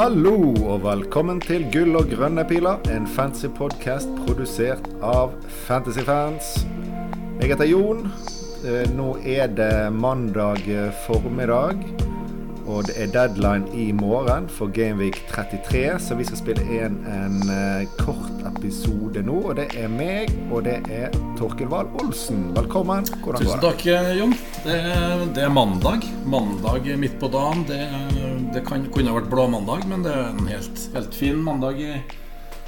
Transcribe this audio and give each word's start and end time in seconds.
Hallo 0.00 0.54
og 0.64 0.78
velkommen 0.86 1.42
til 1.44 1.66
Gull 1.74 1.92
og 1.98 2.06
grønne 2.08 2.40
piler, 2.48 2.78
en 2.88 3.04
fancy 3.04 3.50
podkast 3.52 4.08
produsert 4.24 4.86
av 5.04 5.34
Fantasyfans. 5.66 6.62
Jeg 7.42 7.50
heter 7.52 7.68
Jon. 7.68 8.06
Eh, 8.64 8.86
Nå 8.96 9.10
er 9.28 9.50
det 9.52 9.90
mandag 9.92 10.64
formiddag, 11.04 11.84
og 12.70 12.86
det 12.88 12.96
er 13.02 13.12
deadline 13.12 13.68
i 13.76 13.90
morgen 13.92 14.48
for 14.48 14.72
Gameweek 14.72 15.20
33, 15.34 15.84
så 16.00 16.16
vi 16.16 16.24
skal 16.28 16.40
spille 16.40 16.64
inn 16.80 16.96
en 17.10 17.36
eh, 17.52 17.84
kort 18.00 18.40
episode 18.54 19.20
nå. 19.26 19.36
Og 19.50 19.56
det 19.60 19.68
er 19.80 19.92
meg, 19.92 20.32
og 20.48 20.64
det 20.68 20.78
er 20.88 21.12
Torkel 21.36 21.68
Wahl 21.72 21.92
Olsen. 22.00 22.46
Velkommen. 22.56 23.04
Hvordan 23.20 23.44
Tusen 23.44 23.64
takk, 23.66 23.84
eh, 23.90 24.14
Jon. 24.20 24.32
Det, 24.64 24.80
er- 24.80 25.26
det 25.36 25.44
er 25.44 25.52
mandag. 25.52 26.08
Mandag 26.24 26.88
midt 27.00 27.20
på 27.20 27.28
dagen. 27.32 27.66
Det, 27.68 27.80
det 28.54 28.64
kan, 28.66 28.82
kunne 28.90 29.12
ha 29.12 29.18
vært 29.20 29.30
blåmandag, 29.30 29.86
men 29.90 30.02
det 30.04 30.10
er 30.10 30.32
en 30.32 30.48
helt, 30.50 30.82
helt 30.94 31.14
fin 31.14 31.38
mandag 31.44 31.78
i, 31.82 31.92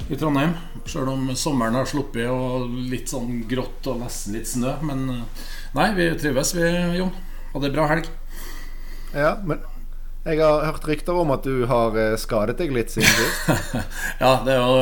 i 0.07 0.19
Trondheim. 0.19 0.55
Selv 0.87 1.11
om 1.11 1.27
sommeren 1.39 1.75
har 1.79 1.89
sluppet 1.89 2.29
og 2.31 2.71
litt 2.91 3.11
sånn 3.11 3.43
grått 3.49 3.89
og 3.91 3.99
nesten 4.03 4.37
litt 4.37 4.49
snø. 4.49 4.77
Men 4.87 5.05
eh, 5.11 5.45
nei, 5.75 5.89
vi 5.97 6.09
trives, 6.19 6.53
vi, 6.55 6.69
Jon. 6.99 7.13
Hadde 7.53 7.69
ei 7.69 7.75
bra 7.75 7.87
helg. 7.91 8.09
Ja, 9.13 9.35
men 9.43 9.61
jeg 10.23 10.39
har 10.39 10.63
hørt 10.69 10.87
rykter 10.87 11.19
om 11.19 11.33
at 11.35 11.43
du 11.43 11.65
har 11.69 11.99
eh, 11.99 12.15
skadet 12.19 12.57
deg 12.61 12.71
litt 12.75 12.93
siden 12.93 13.11
sist. 13.11 13.81
Ja, 14.23 14.37
det 14.45 14.55
er 14.55 14.63
jo 14.63 14.77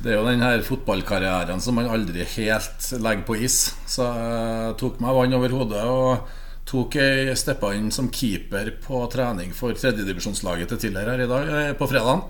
det 0.00 0.14
er 0.14 0.16
jo 0.16 0.24
den 0.24 0.40
her 0.40 0.62
fotballkarrieren 0.64 1.60
som 1.60 1.76
man 1.76 1.90
aldri 1.92 2.24
helt 2.34 2.86
legger 3.04 3.24
på 3.28 3.36
is. 3.44 3.58
Så 3.84 4.06
jeg 4.08 4.76
tok 4.80 4.96
meg 5.04 5.16
vann 5.16 5.36
over 5.36 5.54
hodet 5.58 5.82
og 5.84 6.30
tok 6.70 6.96
ei 7.02 7.34
steppa 7.36 7.72
inn 7.74 7.90
som 7.90 8.08
keeper 8.14 8.70
på 8.84 9.02
trening 9.12 9.52
for 9.56 9.74
tredjedivisjonslaget 9.74 10.70
til 10.70 10.82
Tiller 10.86 11.10
her 11.10 11.24
i 11.24 11.28
dag, 11.30 11.50
eh, 11.50 11.72
på 11.74 11.88
fredagen. 11.90 12.22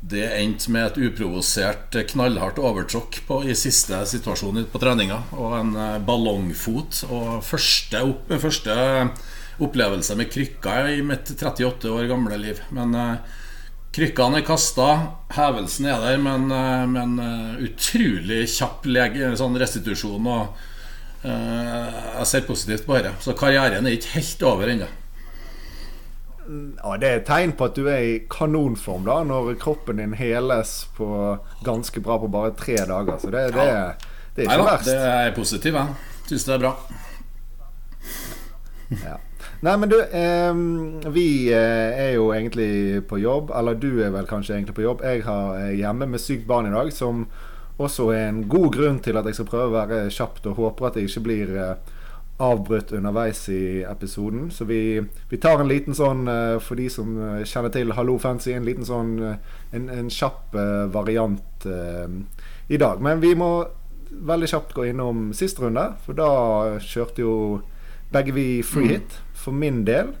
Det 0.00 0.24
endte 0.24 0.70
med 0.72 0.86
et 0.86 1.00
uprovosert, 1.10 1.96
knallhardt 2.12 2.60
overtråkk 2.60 3.20
i 3.44 3.56
siste 3.56 3.98
situasjon 4.08 4.62
på 4.72 4.80
treninga. 4.80 5.18
Og 5.36 5.58
en 5.58 5.74
eh, 5.76 5.98
ballongfot. 6.04 7.04
Og 7.10 7.44
første, 7.44 8.00
opp, 8.00 8.32
første 8.40 8.76
opplevelse 9.60 10.16
med 10.16 10.30
krykker 10.32 10.94
i 10.94 11.02
mitt 11.04 11.28
38 11.36 11.92
år 11.92 12.08
gamle 12.08 12.40
liv. 12.40 12.62
Men 12.72 12.96
eh, 12.96 13.36
krykkene 13.92 14.40
er 14.40 14.46
kasta, 14.46 14.88
hevelsen 15.36 15.88
er 15.90 16.00
der, 16.04 16.20
men, 16.24 16.48
eh, 16.48 17.24
eh, 17.26 17.62
utrolig 17.68 18.46
kjapp 18.56 18.88
lege, 18.88 19.34
sånn 19.36 19.60
restitusjon. 19.60 20.32
Og 20.32 20.46
eh, 20.46 20.69
jeg 21.22 22.26
ser 22.26 22.46
positivt 22.48 22.86
på 22.86 22.96
dette. 22.96 23.12
Så 23.20 23.34
karrieren 23.36 23.86
er 23.86 23.96
ikke 23.96 24.14
helt 24.16 24.42
over 24.48 24.72
ennå. 24.72 24.88
Ja, 26.50 26.96
Det 26.98 27.08
er 27.08 27.18
et 27.20 27.26
tegn 27.28 27.52
på 27.54 27.68
at 27.68 27.76
du 27.76 27.86
er 27.86 28.00
i 28.02 28.14
kanonform 28.30 29.04
da 29.06 29.20
når 29.22 29.52
kroppen 29.60 30.00
din 30.00 30.16
heles 30.18 30.88
på 30.96 31.06
ganske 31.66 32.00
bra 32.02 32.16
på 32.18 32.30
bare 32.32 32.54
tre 32.58 32.78
dager. 32.88 33.20
Så 33.22 33.30
det, 33.30 33.44
det, 33.54 33.66
det 34.34 34.46
er 34.46 34.48
Nei 34.48 34.56
ikke 34.56 34.64
da, 34.64 34.70
verst. 34.72 34.88
det 34.88 34.96
er 34.96 35.34
positivt. 35.36 35.74
Jeg 35.74 36.32
syns 36.32 36.48
det 36.48 36.54
er 36.56 36.64
bra. 36.64 36.72
Ja. 39.04 39.18
Nei, 39.60 39.76
men 39.76 39.90
du, 39.92 39.98
eh, 40.00 41.10
vi 41.12 41.26
eh, 41.52 42.00
er 42.08 42.14
jo 42.16 42.30
egentlig 42.32 43.04
på 43.10 43.20
jobb. 43.20 43.52
Eller 43.54 43.76
du 43.76 44.00
er 44.02 44.10
vel 44.14 44.26
kanskje 44.26 44.56
egentlig 44.56 44.74
på 44.78 44.86
jobb. 44.86 45.04
Jeg 45.04 45.22
har 45.26 45.58
er 45.68 45.76
hjemme 45.76 46.08
med 46.08 46.22
sykt 46.22 46.46
barn 46.48 46.66
i 46.70 46.74
dag, 46.74 46.90
som 46.96 47.26
også 47.80 48.10
en 48.14 48.44
god 48.50 48.68
grunn 48.74 49.00
til 49.02 49.18
at 49.18 49.26
jeg 49.28 49.38
skal 49.38 49.48
prøve 49.48 49.70
å 49.70 49.78
være 49.78 50.04
kjapt, 50.12 50.46
og 50.50 50.60
håper 50.60 50.88
at 50.88 50.98
jeg 50.98 51.08
ikke 51.08 51.24
blir 51.24 51.52
eh, 51.56 51.96
avbrutt 52.40 52.92
underveis 52.96 53.42
i 53.52 53.82
episoden. 53.88 54.48
Så 54.52 54.66
vi, 54.68 55.00
vi 55.30 55.40
tar 55.40 55.60
en 55.60 55.70
liten 55.70 55.96
sånn, 55.96 56.26
eh, 56.30 56.56
for 56.64 56.80
de 56.80 56.88
som 56.92 57.16
eh, 57.16 57.42
kjenner 57.48 57.72
til 57.74 57.94
Hallo 57.96 58.18
Fancy, 58.20 58.52
en 58.56 58.68
liten 58.68 58.86
sånn 58.88 59.16
en, 59.24 59.90
en 59.92 60.12
kjapp 60.12 60.56
variant 60.94 61.66
i 62.70 62.78
dag. 62.80 63.02
Men 63.04 63.20
vi 63.22 63.34
må 63.38 63.50
veldig 64.10 64.48
kjapt 64.50 64.74
gå 64.74 64.88
innom 64.90 65.30
siste 65.36 65.62
runde, 65.62 65.84
for 66.04 66.18
da 66.18 66.30
kjørte 66.82 67.22
jo 67.22 67.34
begge 68.10 68.34
vi 68.34 68.48
free 68.66 68.96
hit. 68.96 69.20
For 69.40 69.56
min 69.56 69.84
del 69.88 70.14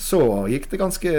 så 0.00 0.46
gikk 0.50 0.70
det 0.72 0.80
ganske 0.80 1.12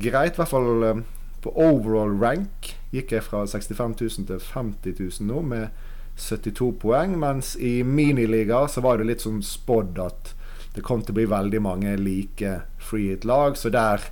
greit, 0.00 0.36
i 0.36 0.40
hvert 0.40 0.50
fall 0.50 1.02
på 1.44 1.52
overall 1.54 2.14
rank 2.20 2.74
gikk 2.94 3.12
jeg 3.14 3.26
fra 3.26 3.44
65 3.46 3.94
000 4.00 4.28
til 4.30 4.42
50 4.42 4.98
000 5.20 5.28
nå 5.28 5.42
med 5.44 5.84
72 6.18 6.72
poeng, 6.82 7.14
mens 7.20 7.54
i 7.62 7.82
miniliga 7.86 8.64
så 8.68 8.82
var 8.82 8.98
det 8.98 9.06
litt 9.06 9.22
sånn 9.22 9.42
spådd 9.44 10.00
at 10.02 10.32
det 10.74 10.82
kom 10.86 11.02
til 11.02 11.14
å 11.14 11.18
bli 11.18 11.28
veldig 11.30 11.60
mange 11.62 11.94
like 12.00 12.60
free 12.82 13.12
hit-lag, 13.12 13.56
så 13.58 13.70
der 13.72 14.02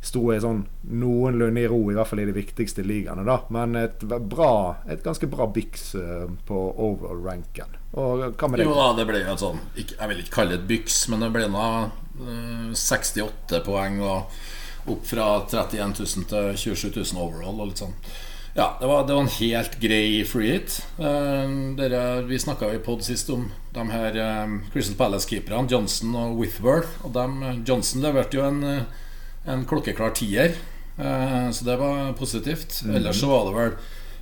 sto 0.00 0.22
jeg 0.32 0.40
sånn 0.40 0.62
noenlunde 0.96 1.60
i 1.60 1.68
ro, 1.68 1.80
i 1.90 1.96
hvert 1.96 2.08
fall 2.08 2.22
i 2.22 2.28
de 2.28 2.34
viktigste 2.34 2.84
ligaene, 2.86 3.24
da. 3.28 3.42
Men 3.52 3.76
et, 3.76 4.00
bra, 4.04 4.80
et 4.88 5.02
ganske 5.04 5.28
bra 5.28 5.48
byks 5.52 5.84
eh, 6.00 6.24
på 6.48 6.60
overall-ranken. 6.72 7.76
Og 8.00 8.24
hva 8.40 8.48
med 8.48 8.64
Jo 8.64 8.72
da, 8.76 8.86
det 8.96 9.04
ble 9.08 9.18
jo 9.18 9.32
et 9.32 9.40
sånn 9.42 9.56
Jeg 9.74 10.06
vil 10.06 10.20
ikke 10.22 10.34
kalle 10.36 10.54
det 10.54 10.60
et 10.60 10.68
byks, 10.68 10.98
men 11.10 11.24
det 11.24 11.30
ble 11.34 11.48
nå 11.52 11.64
eh, 11.66 12.68
68 12.78 13.60
poeng 13.66 13.98
og 14.00 14.40
opp 14.86 15.06
fra 15.06 15.28
31 15.50 15.94
000 15.98 16.28
til 16.30 16.50
27 16.56 16.90
000 16.96 17.22
overall 17.22 17.60
og 17.60 17.72
litt 17.72 17.82
sånn. 17.82 17.96
Ja, 18.54 18.76
det 18.80 18.86
var, 18.86 19.06
det 19.06 19.14
var 19.14 19.22
en 19.22 19.28
helt 19.36 19.76
grei 19.80 20.24
free 20.26 20.56
hit. 20.56 20.80
Eh, 20.98 21.52
dere, 21.78 22.00
vi 22.26 22.38
snakka 22.38 22.72
i 22.74 22.80
pod 22.82 23.04
sist 23.06 23.30
om 23.30 23.46
de 23.74 23.84
her 23.92 24.18
eh, 24.18 24.56
Crystal 24.72 24.98
Palace-keeperne, 24.98 25.70
Johnson 25.70 26.16
og 26.18 26.40
Withworth. 26.40 26.98
Og 27.06 27.14
dem, 27.14 27.38
eh, 27.46 27.60
Johnson 27.66 28.02
leverte 28.02 28.40
jo 28.40 28.48
en, 28.48 28.60
en 29.46 29.64
klokkeklar 29.70 30.16
tier, 30.18 30.58
så 31.00 31.64
det 31.64 31.78
var 31.80 32.10
positivt. 32.18 32.82
Ellers 32.84 33.22
så 33.22 33.30
var 33.30 33.46
det 33.46 33.52
vel 33.56 33.70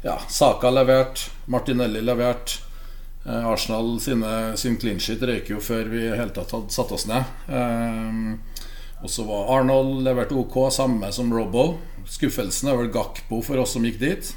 ja, 0.04 0.12
Saka 0.30 0.70
levert, 0.70 1.24
Martinelli 1.50 2.04
levert. 2.06 2.60
Arsenal 3.28 3.96
sine, 4.00 4.56
sin 4.56 4.76
clean 4.80 5.00
sheet 5.02 5.24
røyker 5.26 5.56
jo 5.56 5.58
før 5.60 5.90
vi 5.90 6.04
i 6.06 6.14
hele 6.14 6.30
tatt 6.32 6.54
hadde 6.54 6.72
satt 6.72 6.92
oss 6.94 7.08
ned. 7.10 7.32
Eh, 7.50 8.47
og 9.02 9.10
så 9.12 9.24
var 9.28 9.50
Arnold 9.58 10.02
levert 10.06 10.34
OK, 10.34 10.56
samme 10.74 11.10
som 11.14 11.32
Robbo. 11.34 11.78
Skuffelsen 12.08 12.70
er 12.70 12.78
vel 12.80 12.92
Gakpo 12.92 13.40
for 13.44 13.62
oss 13.62 13.76
som 13.76 13.86
gikk 13.86 14.00
dit. 14.02 14.30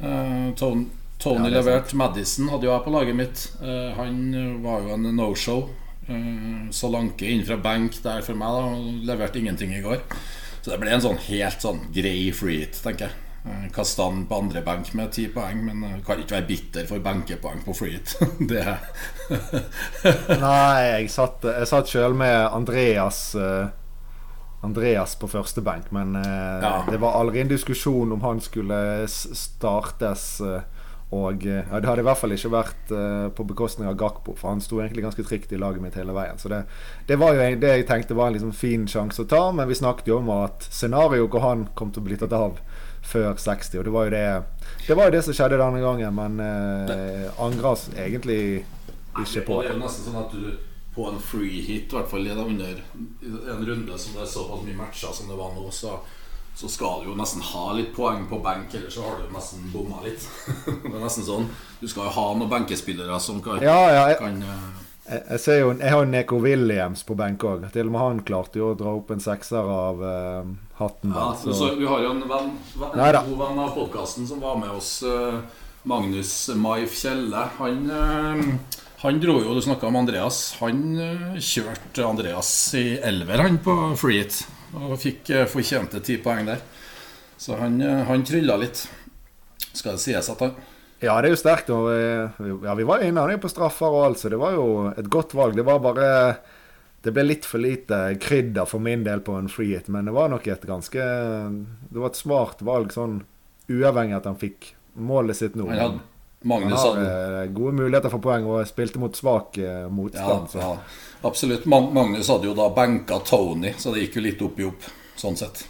Uh, 0.00 0.52
Tony, 0.58 0.86
Tony 1.20 1.44
Ja, 1.44 1.50
er 1.50 1.56
levert. 1.58 1.94
Madison 1.96 2.48
hadde 2.52 2.68
jo 2.68 2.72
jeg 2.72 2.84
på 2.86 2.94
laget 2.94 3.18
mitt. 3.18 3.48
Uh, 3.60 3.90
han 3.98 4.22
var 4.64 4.86
jo 4.86 4.94
en 4.96 5.10
no-show. 5.16 5.66
Uh, 6.08 6.70
Solanke 6.74 7.28
inn 7.28 7.44
fra 7.44 7.58
benk 7.60 8.00
der 8.04 8.24
for 8.24 8.38
meg, 8.38 8.56
da, 8.56 8.70
han 8.72 9.04
leverte 9.08 9.40
ingenting 9.42 9.76
i 9.76 9.84
går. 9.84 10.00
Så 10.62 10.72
det 10.72 10.80
ble 10.80 10.94
en 10.96 11.04
sånn 11.04 11.20
helt 11.26 11.60
sånn 11.60 11.84
grei 11.92 12.30
free 12.32 12.64
hit, 12.64 12.80
tenker 12.80 13.10
jeg. 13.10 13.20
Eh, 13.44 13.66
Kastan 13.74 14.22
på 14.26 14.38
andre 14.40 14.62
benk 14.64 14.94
med 14.96 15.10
ti 15.12 15.26
poeng, 15.28 15.58
men 15.66 15.82
jeg 15.84 16.04
kan 16.06 16.20
ikke 16.22 16.38
være 16.38 16.46
bitter 16.48 16.86
for 16.88 17.02
benkepoeng 17.04 17.60
på 17.66 17.74
free 17.76 17.98
hit. 17.98 18.14
det 18.50 18.62
Nei, 20.40 20.84
jeg 21.02 21.10
satt, 21.12 21.44
jeg 21.44 21.68
satt 21.68 21.90
sjøl 21.92 22.16
med 22.16 22.36
Andreas 22.56 23.34
eh, 23.36 23.66
Andreas 24.64 25.12
på 25.20 25.28
første 25.28 25.60
benk, 25.64 25.90
men 25.92 26.16
eh, 26.16 26.62
Ja. 26.64 26.76
det 26.88 27.00
var 27.02 27.18
aldri 27.20 27.42
en 27.44 27.52
diskusjon 27.52 28.12
om 28.16 28.24
han 28.24 28.40
skulle 28.40 28.78
startes. 29.10 30.40
eh, 30.40 30.62
og 31.14 31.44
eh, 31.46 31.60
ja, 31.70 31.78
Det 31.80 31.86
hadde 31.90 32.00
i 32.02 32.06
hvert 32.08 32.18
fall 32.18 32.32
ikke 32.34 32.50
vært 32.50 32.90
uh, 32.90 33.28
på 33.36 33.44
bekostning 33.46 33.86
av 33.86 33.94
Gakpo, 34.00 34.32
for 34.40 34.50
han 34.50 34.62
sto 34.64 34.80
egentlig 34.80 35.04
ganske 35.04 35.22
trygt 35.28 35.52
i 35.54 35.60
laget 35.60 35.84
mitt 35.84 35.94
hele 36.00 36.16
veien. 36.16 36.40
Så 36.40 36.48
det, 36.50 36.62
det 37.06 37.18
var 37.20 37.36
jo 37.36 37.44
en- 37.44 37.60
det 37.62 37.70
jeg 37.70 37.86
tenkte 37.86 38.16
var 38.18 38.32
en 38.32 38.34
liksom 38.38 38.54
fin 38.56 38.88
sjanse 38.90 39.22
å 39.22 39.28
ta, 39.30 39.42
men 39.54 39.68
vi 39.70 39.76
snakket 39.78 40.08
jo 40.10 40.16
om 40.18 40.32
at 40.40 40.64
scenarioet 40.74 41.30
hvor 41.30 41.44
han 41.44 41.68
kom 41.78 41.92
til 41.94 42.02
å 42.02 42.08
bli 42.08 42.16
tatt 42.18 42.32
av 42.34 42.56
før 43.04 43.34
60, 43.36 43.78
og 43.78 43.84
det 43.84 43.92
var 43.94 44.08
jo 44.08 44.14
det 44.14 44.26
Det 44.86 44.96
var 44.96 45.08
jo 45.08 45.16
det 45.16 45.24
som 45.24 45.36
skjedde 45.36 45.60
denne 45.60 45.80
gangen, 45.82 46.14
men 46.16 46.40
eh, 46.40 47.26
angres 47.40 47.88
egentlig 47.96 48.64
ikke 49.20 49.44
på 49.46 49.60
Det 49.62 49.70
er 49.70 49.76
jo 49.76 49.82
nesten 49.84 50.08
sånn 50.08 50.22
at 50.24 50.32
du 50.34 50.72
på 50.94 51.08
en 51.10 51.18
free 51.18 51.62
hit, 51.66 51.90
i 51.90 51.96
hvert 51.96 52.10
fall 52.10 52.28
under 52.28 52.82
en 53.24 53.64
runde 53.66 53.98
som 53.98 54.14
det 54.14 54.22
er 54.22 54.30
såpass 54.30 54.62
mye 54.62 54.76
matcher 54.78 55.14
som 55.14 55.30
det 55.30 55.38
var 55.38 55.50
nå, 55.56 55.66
så, 55.74 55.96
så 56.54 56.70
skal 56.70 57.02
du 57.02 57.08
jo 57.10 57.16
nesten 57.18 57.42
ha 57.42 57.64
litt 57.74 57.90
poeng 57.96 58.28
på 58.30 58.38
benk, 58.44 58.74
ellers 58.78 58.94
så 58.94 59.02
har 59.02 59.18
du 59.18 59.24
jo 59.26 59.34
nesten 59.34 59.66
bomma 59.72 60.04
litt. 60.04 60.22
det 60.84 60.92
er 60.92 61.02
nesten 61.02 61.26
sånn. 61.26 61.48
Du 61.80 61.88
skal 61.90 62.06
jo 62.06 62.14
ha 62.14 62.26
noen 62.38 62.52
benkespillere 62.52 63.18
som 63.18 63.42
kan, 63.42 63.58
Ja, 63.64 63.80
ja, 63.90 64.04
jeg, 64.12 64.20
kan 64.22 64.38
eh, 64.46 64.84
Jeg, 65.04 65.20
jeg 65.28 65.40
ser 65.42 65.58
jo, 65.60 65.72
jeg 65.76 65.92
har 65.92 66.00
jo 66.00 66.08
Neko 66.08 66.38
Williams 66.40 67.02
på 67.04 67.16
benk 67.18 67.44
òg. 67.44 67.66
Til 67.74 67.90
og 67.90 67.92
med 67.92 68.00
han 68.00 68.22
klarte 68.24 68.60
jo 68.60 68.70
å 68.72 68.78
dra 68.78 68.94
opp 68.96 69.12
en 69.12 69.20
sekser 69.20 69.68
av 69.68 70.00
uh, 70.00 70.54
hatten. 70.78 71.12
ja, 71.12 71.26
der, 71.42 71.58
så, 71.58 71.68
Vi 71.76 71.88
har 71.90 72.06
jo 72.06 72.14
en 72.14 72.24
venn, 72.30 72.54
venn, 72.72 72.96
Neida. 72.96 73.20
god 73.28 73.42
venn 73.42 73.60
av 73.66 73.74
podkasten 73.76 74.28
som 74.30 74.40
var 74.40 74.56
med 74.62 74.72
oss, 74.72 74.96
uh, 75.04 75.42
Magnus 75.84 76.32
Maif 76.56 76.96
Kjelle. 76.96 77.44
Han, 77.58 77.84
uh, 77.92 78.80
han 79.04 79.20
dro 79.20 79.36
jo, 79.42 79.52
Du 79.52 79.60
snakka 79.66 79.90
om 79.90 80.00
Andreas. 80.00 80.42
Han 80.62 80.82
kjørte 81.36 82.08
Andreas 82.08 82.50
i 82.80 82.86
elver, 83.04 83.44
han, 83.44 83.60
på 83.60 83.76
free 84.00 84.22
hit. 84.22 84.40
Og 84.74 84.96
fikk 84.98 85.28
fortjente 85.52 86.00
ti 86.02 86.16
poeng 86.22 86.48
der. 86.48 86.64
Så 87.38 87.58
han, 87.60 87.76
han 88.08 88.24
trylla 88.24 88.56
litt. 88.58 88.86
Skal 89.74 89.98
det 89.98 90.02
sies 90.06 90.30
at 90.32 90.40
han 90.40 90.56
Ja, 91.04 91.14
det 91.20 91.28
er 91.28 91.34
jo 91.34 91.40
sterkt. 91.40 91.70
Og, 91.74 91.90
eh, 91.92 92.44
ja, 92.64 92.74
vi 92.78 92.86
var 92.88 93.04
inne 93.04 93.24
han 93.24 93.34
er 93.34 93.40
på 93.42 93.50
straffer 93.52 93.92
og 93.92 94.06
alt, 94.06 94.20
så 94.22 94.30
det 94.32 94.40
var 94.40 94.56
jo 94.56 94.66
et 94.94 95.10
godt 95.12 95.34
valg. 95.36 95.56
Det 95.58 95.66
var 95.66 95.82
bare 95.84 96.08
det 97.04 97.12
ble 97.12 97.26
litt 97.26 97.44
for 97.44 97.60
lite 97.60 97.98
krydder 98.16 98.64
for 98.64 98.80
min 98.80 99.02
del 99.04 99.20
på 99.20 99.34
en 99.36 99.50
free 99.52 99.74
hit, 99.76 99.90
men 99.92 100.08
det 100.08 100.14
var 100.16 100.30
nok 100.32 100.46
et 100.48 100.62
ganske 100.64 101.04
Det 101.04 102.00
var 102.00 102.08
et 102.08 102.16
smart 102.16 102.62
valg, 102.64 102.94
sånn 102.94 103.18
uavhengig 103.68 104.16
at 104.16 104.28
han 104.28 104.40
fikk 104.40 104.70
målet 104.96 105.36
sitt 105.36 105.58
nå. 105.58 105.68
Hadde, 105.68 106.00
Magnus 106.44 106.80
han 106.80 107.02
har 107.04 107.36
eh, 107.42 107.50
gode 107.56 107.76
muligheter 107.76 108.12
for 108.12 108.24
poeng 108.24 108.48
og 108.48 108.64
spilte 108.68 109.00
mot 109.00 109.16
svak 109.16 109.58
motstand. 109.92 110.56
ja, 110.56 110.70
ja, 110.72 111.28
absolutt. 111.28 111.68
Magnus 111.68 112.28
hadde 112.32 112.48
jo 112.48 112.56
da 112.56 112.70
benka 112.72 113.20
Tony, 113.24 113.74
så 113.76 113.92
det 113.92 114.06
gikk 114.06 114.18
jo 114.20 114.24
litt 114.24 114.44
opp 114.44 114.60
i 114.60 114.68
opp, 114.68 114.88
sånn 115.20 115.36
sett. 115.40 115.66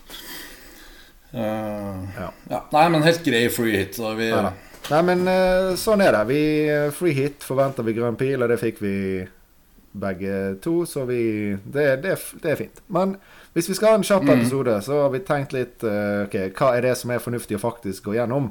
Uh, 1.35 1.99
Ja. 2.15 2.31
ja. 2.51 2.63
Nei, 2.71 2.85
men 2.95 3.03
helt 3.03 3.25
grei 3.27 3.49
free 3.51 3.75
hit. 3.77 3.99
Vi, 3.99 4.31
Neida. 4.31 4.55
Nei, 4.93 5.01
men 5.01 5.25
eh, 5.31 5.71
sånn 5.81 6.03
er 6.05 6.13
det. 6.13 6.25
Vi 6.29 6.43
eh, 6.69 6.91
Free 6.93 7.17
hit 7.17 7.45
forventer 7.47 7.87
vi 7.87 7.95
grønn 7.97 8.19
pil, 8.21 8.43
og 8.43 8.51
det 8.53 8.61
fikk 8.61 8.83
vi 8.85 8.97
begge 9.95 10.57
to, 10.61 10.83
så 10.91 11.05
vi 11.09 11.55
Det, 11.65 11.87
det, 12.03 12.17
det 12.43 12.51
er 12.53 12.59
fint. 12.59 12.83
Men 12.93 13.17
hvis 13.55 13.71
vi 13.71 13.77
skal 13.79 13.95
ha 13.95 14.01
en 14.01 14.05
kjapp 14.05 14.27
episode, 14.35 14.75
så 14.85 15.05
har 15.05 15.13
vi 15.15 15.23
tenkt 15.25 15.55
litt 15.57 15.85
eh, 15.87 16.25
Ok, 16.27 16.37
hva 16.59 16.75
er 16.77 16.89
det 16.89 16.97
som 17.01 17.15
er 17.15 17.23
fornuftig 17.23 17.57
å 17.57 17.63
faktisk 17.63 18.11
gå 18.11 18.19
gjennom? 18.19 18.51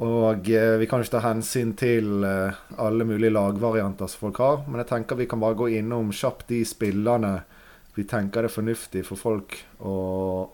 Og 0.00 0.46
vi 0.48 0.86
kan 0.88 1.02
ikke 1.02 1.12
ta 1.12 1.20
hensyn 1.26 1.74
til 1.76 2.24
alle 2.24 3.04
mulige 3.04 3.34
lagvarianter 3.34 4.08
som 4.08 4.22
folk 4.22 4.38
har, 4.40 4.62
men 4.64 4.80
jeg 4.80 4.88
tenker 4.88 5.18
vi 5.18 5.26
kan 5.28 5.42
bare 5.42 5.58
gå 5.60 5.66
innom 5.76 6.08
kjapt 6.16 6.46
de 6.48 6.62
spillerne 6.64 7.34
vi 7.98 8.06
tenker 8.08 8.46
det 8.46 8.48
er 8.48 8.54
fornuftig 8.54 9.02
for 9.04 9.20
folk 9.20 9.58
å, 9.76 9.92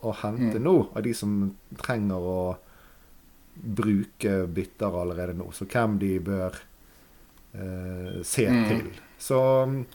å 0.02 0.14
hente 0.24 0.58
nå, 0.58 0.74
av 0.98 1.06
de 1.06 1.14
som 1.14 1.36
trenger 1.78 2.26
å 2.26 2.40
bruke 3.56 4.46
bytter 4.52 5.00
allerede 5.00 5.34
nå. 5.38 5.50
Så 5.52 5.64
hvem 5.70 5.98
de 5.98 6.18
bør 6.20 6.54
eh, 7.54 8.22
se 8.22 8.46
Mm. 8.50 8.68
til. 8.68 8.90
Så 9.18 9.40
mm, 9.66 9.86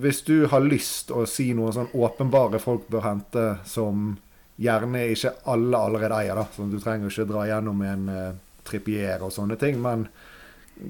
hvis 0.00 0.22
du 0.24 0.46
har 0.46 0.60
lyst 0.64 1.10
å 1.10 1.26
si 1.28 1.52
noen 1.54 1.72
sånn 1.72 1.92
åpenbare 1.94 2.58
folk 2.58 2.88
bør 2.88 3.02
hente 3.04 3.58
som 3.68 4.16
gjerne 4.56 5.08
ikke 5.12 5.34
alle 5.50 5.76
allerede 5.78 6.14
eier, 6.22 6.34
da. 6.38 6.46
Så 6.54 6.66
du 6.70 6.78
trenger 6.80 7.10
ikke 7.10 7.26
dra 7.30 7.46
gjennom 7.46 7.82
en 7.82 8.08
eh, 8.08 8.32
tripier 8.64 9.22
og 9.22 9.32
sånne 9.34 9.56
ting, 9.60 9.80
men 9.82 10.06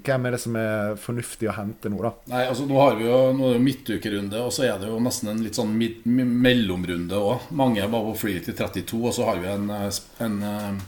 hvem 0.05 0.27
er 0.27 0.31
det 0.33 0.41
som 0.41 0.55
er 0.57 0.95
fornuftig 0.97 1.49
å 1.51 1.57
hente 1.59 1.91
nå, 1.93 1.99
da? 2.01 2.13
Nei, 2.33 2.45
altså 2.49 2.65
Nå 2.69 2.79
har 2.81 2.95
vi 2.97 3.05
jo, 3.05 3.19
nå 3.37 3.45
er 3.45 3.53
det 3.53 3.59
jo 3.59 3.65
midtukerunde, 3.67 4.39
og 4.41 4.53
så 4.57 4.65
er 4.71 4.79
det 4.81 4.89
jo 4.89 5.01
nesten 5.05 5.29
en 5.29 5.43
litt 5.45 5.59
sånn 5.59 5.75
mellomrunde 6.07 7.19
òg. 7.21 7.51
Mange 7.53 7.85
var 7.93 8.07
på 8.07 8.15
free 8.17 8.41
til 8.41 8.55
32, 8.57 9.01
og 9.11 9.13
så 9.17 9.27
har 9.29 9.43
vi 9.43 9.51
en, 9.53 9.67
eh, 9.71 9.99
en 10.25 10.39
eh, 10.43 10.79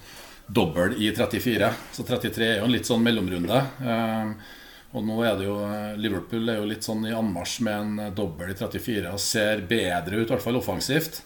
dobbel 0.47 0.95
i 1.03 1.11
34. 1.17 1.73
Så 1.93 2.05
33 2.07 2.47
er 2.47 2.59
jo 2.61 2.69
en 2.69 2.75
litt 2.75 2.87
sånn 2.89 3.03
mellomrunde. 3.05 3.63
Eh, 3.83 4.55
og 4.97 5.05
nå 5.05 5.17
er 5.27 5.35
det 5.37 5.49
jo 5.49 5.57
eh, 5.67 5.97
Liverpool 6.01 6.49
er 6.49 6.61
jo 6.61 6.69
litt 6.71 6.87
sånn 6.87 7.03
i 7.09 7.15
anmarsj 7.17 7.59
med 7.67 7.81
en 7.81 7.99
eh, 8.07 8.15
dobbel 8.17 8.53
i 8.55 8.57
34 8.57 9.11
og 9.13 9.21
ser 9.21 9.65
bedre 9.69 10.23
ut, 10.23 10.29
i 10.29 10.33
hvert 10.35 10.45
fall 10.45 10.61
offensivt. 10.61 11.21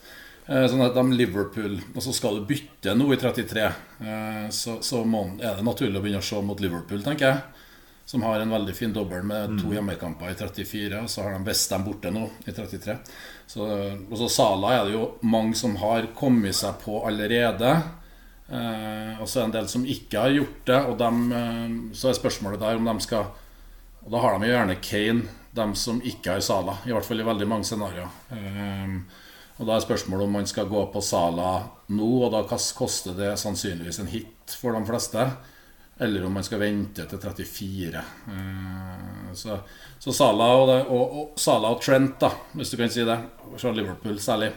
Eh, 0.49 0.65
Sånn 0.67 0.83
at 0.83 0.97
de 0.97 1.05
Liverpool 1.15 1.77
Og 1.93 2.01
så 2.03 2.15
skal 2.17 2.41
du 2.41 2.47
bytte 2.49 2.95
nå 2.97 3.11
i 3.13 3.19
33, 3.21 3.67
eh, 4.03 4.47
så, 4.57 4.79
så 4.83 5.05
må, 5.07 5.27
er 5.39 5.61
det 5.61 5.67
naturlig 5.67 6.01
å 6.01 6.03
begynne 6.03 6.23
å 6.25 6.27
se 6.27 6.41
mot 6.43 6.63
Liverpool, 6.65 7.05
tenker 7.07 7.29
jeg. 7.29 7.67
Som 8.11 8.25
har 8.27 8.41
en 8.43 8.51
veldig 8.51 8.73
fin 8.75 8.91
dobbel 8.91 9.23
med 9.23 9.53
to 9.61 9.71
hjemmekamper 9.71 10.33
i 10.33 10.35
34. 10.35 11.05
Og 11.05 11.13
så 11.13 11.23
har 11.23 11.37
de 11.37 11.45
Westham 11.47 11.85
borte 11.87 12.11
nå 12.11 12.25
i 12.43 12.51
33. 12.57 12.97
Så, 13.47 13.69
og 14.09 14.17
så 14.19 14.27
Sala 14.35 14.73
er 14.81 14.89
det 14.89 14.97
jo 14.97 15.05
mange 15.31 15.55
som 15.55 15.77
har 15.79 16.09
kommet 16.19 16.57
seg 16.59 16.81
på 16.83 17.05
allerede. 17.07 17.71
Eh, 18.51 19.00
og 19.21 19.29
så 19.29 19.41
er 19.41 19.43
det 19.43 19.49
en 19.51 19.57
del 19.59 19.69
som 19.69 19.85
ikke 19.87 20.23
har 20.25 20.35
gjort 20.35 20.63
det. 20.71 20.81
Og 20.91 20.99
dem, 21.01 21.21
eh, 21.33 21.75
så 21.97 22.11
er 22.11 22.19
spørsmålet 22.19 22.61
der 22.61 22.81
om 22.81 22.91
de 22.91 23.01
skal 23.05 23.31
Og 24.01 24.11
da 24.15 24.19
har 24.19 24.39
de 24.39 24.47
jo 24.49 24.53
gjerne 24.55 24.81
Kane, 24.81 25.29
dem 25.53 25.75
som 25.77 25.99
ikke 26.01 26.33
har 26.33 26.41
Sala. 26.41 26.79
I 26.87 26.93
hvert 26.95 27.05
fall 27.05 27.21
i 27.21 27.27
veldig 27.27 27.47
mange 27.49 27.65
scenarioer. 27.69 28.09
Eh, 28.33 28.95
og 29.59 29.67
da 29.69 29.75
er 29.77 29.85
spørsmålet 29.85 30.25
om 30.25 30.33
man 30.33 30.47
skal 30.49 30.71
gå 30.71 30.87
på 30.93 31.03
Sala 31.05 31.51
nå, 31.93 32.09
og 32.25 32.33
da 32.33 32.41
koster 32.49 33.13
det 33.13 33.35
sannsynligvis 33.39 34.01
en 34.01 34.09
hit 34.09 34.55
for 34.57 34.73
de 34.73 34.81
fleste. 34.89 35.27
Eller 36.01 36.25
om 36.25 36.33
man 36.33 36.43
skal 36.47 36.63
vente 36.63 37.05
til 37.05 37.19
34. 37.21 38.05
Eh, 38.33 39.35
Så, 39.35 39.59
så 39.99 40.13
Sala 40.13 40.47
og, 40.57 40.71
og, 40.89 41.13
og 41.21 41.39
Sala 41.39 41.69
og 41.71 41.83
Trent, 41.85 42.17
da, 42.19 42.33
hvis 42.57 42.71
du 42.73 42.79
kan 42.81 42.91
si 42.91 43.05
det, 43.05 43.19
fra 43.59 43.71
Liverpool 43.77 44.17
særlig, 44.19 44.49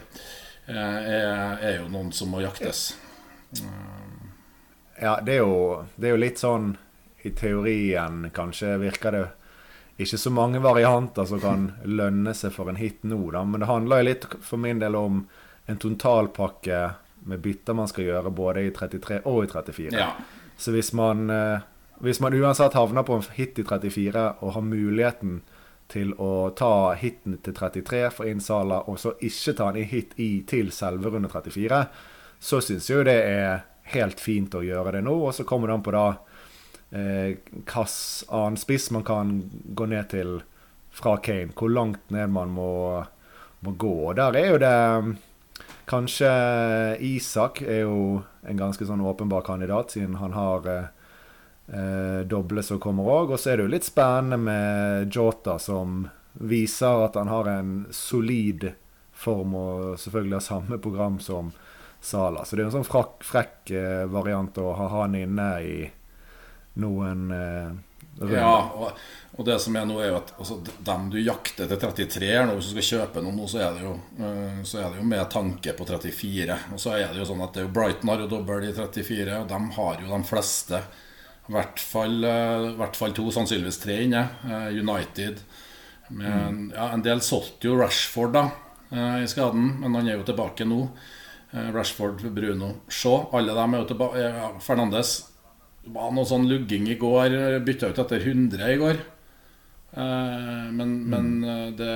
eh, 0.66 0.76
er, 1.20 1.60
er 1.60 1.76
jo 1.82 1.90
noen 1.92 2.14
som 2.16 2.32
må 2.32 2.40
jaktes. 2.42 2.94
Ja, 5.02 5.20
det 5.26 5.38
er, 5.38 5.42
jo, 5.42 5.86
det 5.96 6.08
er 6.08 6.14
jo 6.14 6.22
litt 6.22 6.42
sånn 6.42 6.76
I 7.26 7.32
teorien 7.34 8.28
kanskje 8.36 8.76
virker 8.82 9.16
det 9.16 9.24
ikke 10.04 10.18
så 10.18 10.32
mange 10.34 10.60
varianter 10.60 11.26
som 11.30 11.40
kan 11.42 11.66
lønne 11.86 12.34
seg 12.34 12.54
for 12.56 12.70
en 12.70 12.80
hit 12.80 13.04
nå, 13.06 13.20
da. 13.32 13.44
Men 13.46 13.62
det 13.62 13.70
handler 13.70 14.02
jo 14.02 14.08
litt 14.10 14.26
for 14.42 14.62
min 14.62 14.82
del 14.82 14.98
om 14.98 15.22
en 15.70 15.80
totalpakke 15.80 16.80
med 17.30 17.40
bytter 17.40 17.78
man 17.78 17.88
skal 17.88 18.10
gjøre 18.10 18.32
både 18.36 18.66
i 18.68 18.72
33 18.76 19.22
og 19.30 19.44
i 19.46 19.52
34. 19.52 19.94
Ja. 19.96 20.10
Så 20.58 20.74
hvis 20.74 20.92
man, 20.98 21.30
eh, 21.30 21.62
hvis 22.04 22.20
man 22.20 22.34
uansett 22.34 22.74
havner 22.74 23.06
på 23.06 23.16
en 23.16 23.28
hit 23.38 23.60
i 23.60 23.64
34 23.64 24.26
og 24.42 24.54
har 24.58 24.66
muligheten 24.66 25.42
til 25.94 26.14
å 26.18 26.50
ta 26.58 26.94
hiten 26.98 27.38
til 27.44 27.54
33 27.54 28.10
for 28.12 28.30
innsala, 28.30 28.82
og 28.90 28.98
så 29.00 29.14
ikke 29.22 29.54
ta 29.58 29.70
en 29.70 29.84
hit 29.84 30.18
i 30.18 30.44
til 30.48 30.72
selve 30.72 31.14
runde 31.14 31.30
34, 31.30 31.86
så 32.40 32.60
syns 32.62 32.90
jo 32.90 33.04
det 33.06 33.20
er 33.24 33.64
helt 33.92 34.20
fint 34.20 34.56
å 34.56 34.64
gjøre 34.64 34.98
det 34.98 35.04
nå. 35.06 35.16
Og 35.28 35.34
så 35.36 35.46
kommer 35.48 35.70
det 35.70 35.78
an 35.78 35.86
på 35.86 35.94
da 35.96 36.08
eh, 36.92 37.36
hvilken 37.52 37.92
annen 38.30 38.60
spiss 38.62 38.90
man 38.96 39.06
kan 39.08 39.36
gå 39.52 39.90
ned 39.92 40.10
til 40.14 40.40
fra 40.94 41.18
Kane. 41.18 41.54
Hvor 41.58 41.74
langt 41.74 42.10
ned 42.14 42.32
man 42.34 42.54
må, 42.54 43.04
må 43.66 43.76
gå. 43.78 43.94
Og 44.10 44.18
der 44.20 44.40
er 44.40 44.52
jo 44.54 44.64
det 44.64 44.76
Kanskje 45.84 46.30
Isak 47.04 47.60
er 47.62 47.82
jo 47.84 48.22
en 48.48 48.60
ganske 48.60 48.86
sånn 48.88 49.04
åpenbar 49.04 49.44
kandidat, 49.44 49.92
siden 49.92 50.16
han 50.16 50.32
har 50.36 50.68
eh, 50.72 50.86
eh, 51.76 52.22
doble 52.28 52.64
som 52.64 52.80
kommer 52.80 53.10
òg. 53.12 53.34
Og 53.36 53.42
så 53.42 53.52
er 53.52 53.60
det 53.60 53.68
jo 53.68 53.74
litt 53.74 53.88
spennende 53.88 54.40
med 54.40 55.12
Jota, 55.12 55.58
som 55.60 56.06
viser 56.40 57.04
at 57.06 57.20
han 57.20 57.30
har 57.30 57.52
en 57.52 57.74
solid 57.94 58.72
form 59.14 59.54
og 59.56 60.00
selvfølgelig 60.02 60.40
har 60.40 60.46
samme 60.48 60.80
program 60.82 61.20
som 61.22 61.52
Sala. 62.04 62.46
Så 62.46 62.56
det 62.56 62.66
er 62.66 62.68
en 62.68 62.76
sånn 62.82 62.88
frakk, 62.88 63.22
frekk 63.24 63.72
eh, 63.72 64.04
variant 64.12 64.58
å 64.60 64.74
ha 64.76 64.90
han 64.98 65.14
inne 65.16 65.48
i 65.64 65.76
noen 66.84 67.30
eh, 67.32 67.70
runder. 68.20 68.34
Ja, 68.42 68.58
og, 68.76 69.00
og 69.38 69.48
det 69.48 69.56
som 69.64 69.78
er 69.80 69.88
nå, 69.88 70.02
er 70.04 70.12
jo 70.12 70.18
at 70.18 70.34
altså, 70.36 70.58
dem 70.84 71.08
du 71.14 71.16
jakter 71.22 71.72
til 71.72 71.80
33 71.80 72.28
her 72.34 72.50
nå, 72.50 72.58
hvis 72.58 72.74
du 72.74 72.76
skal 72.76 72.90
kjøpe 72.90 73.24
noe 73.24 73.38
nå, 73.38 73.48
så 73.48 73.64
er 73.64 73.78
det 73.78 73.88
jo, 73.88 73.94
eh, 74.20 74.60
så 74.68 74.82
er 74.82 74.92
det 74.92 75.00
jo 75.00 75.08
med 75.14 75.24
tanke 75.32 75.78
på 75.80 75.88
34. 75.94 76.60
Og 76.76 76.84
så 76.84 76.98
er 76.98 77.08
det 77.08 77.24
jo 77.24 77.30
sånn 77.32 77.46
at 77.48 77.62
det 77.62 77.66
Brighton 77.72 78.12
har 78.12 78.26
jo 78.26 78.30
dobbel 78.36 78.68
i 78.68 78.76
34, 78.76 79.40
og 79.40 79.50
de 79.56 79.64
har 79.80 80.04
jo 80.04 80.12
de 80.12 80.22
fleste. 80.34 80.84
I 81.48 81.56
hvert 81.56 81.80
fall, 81.84 82.22
hvert 82.80 82.96
fall 82.96 83.16
to, 83.16 83.30
sannsynligvis 83.36 83.82
tre 83.84 83.98
inne. 84.06 84.22
United. 84.72 85.42
Men, 86.16 86.70
ja, 86.72 86.86
en 86.94 87.04
del 87.04 87.20
solgte 87.24 87.68
jo 87.68 87.76
Rashford 87.80 88.32
da 88.36 88.46
i 89.20 89.28
skaden, 89.28 89.74
men 89.82 89.98
han 89.98 90.08
er 90.08 90.22
jo 90.22 90.28
tilbake 90.30 90.64
nå. 90.68 90.86
Eh, 91.54 91.70
Rashford, 91.74 92.26
Bruno, 92.34 92.74
Shaw. 92.90 93.30
Alle 93.38 93.54
dem 93.56 93.76
er 93.76 93.84
jo 93.84 93.90
tilbake. 93.94 94.32
Fernandes 94.66 95.14
det 95.84 95.92
var 95.92 96.14
noe 96.16 96.24
sånn 96.28 96.48
lugging 96.48 96.88
i 96.88 97.00
går. 97.00 97.36
Bytta 97.68 97.92
ut 97.92 98.02
etter 98.06 98.24
100 98.24 98.72
i 98.72 98.80
går. 98.80 99.02
Eh, 99.94 100.68
men 100.74 100.94
men 101.12 101.32
eh, 101.44 101.70
det, 101.78 101.94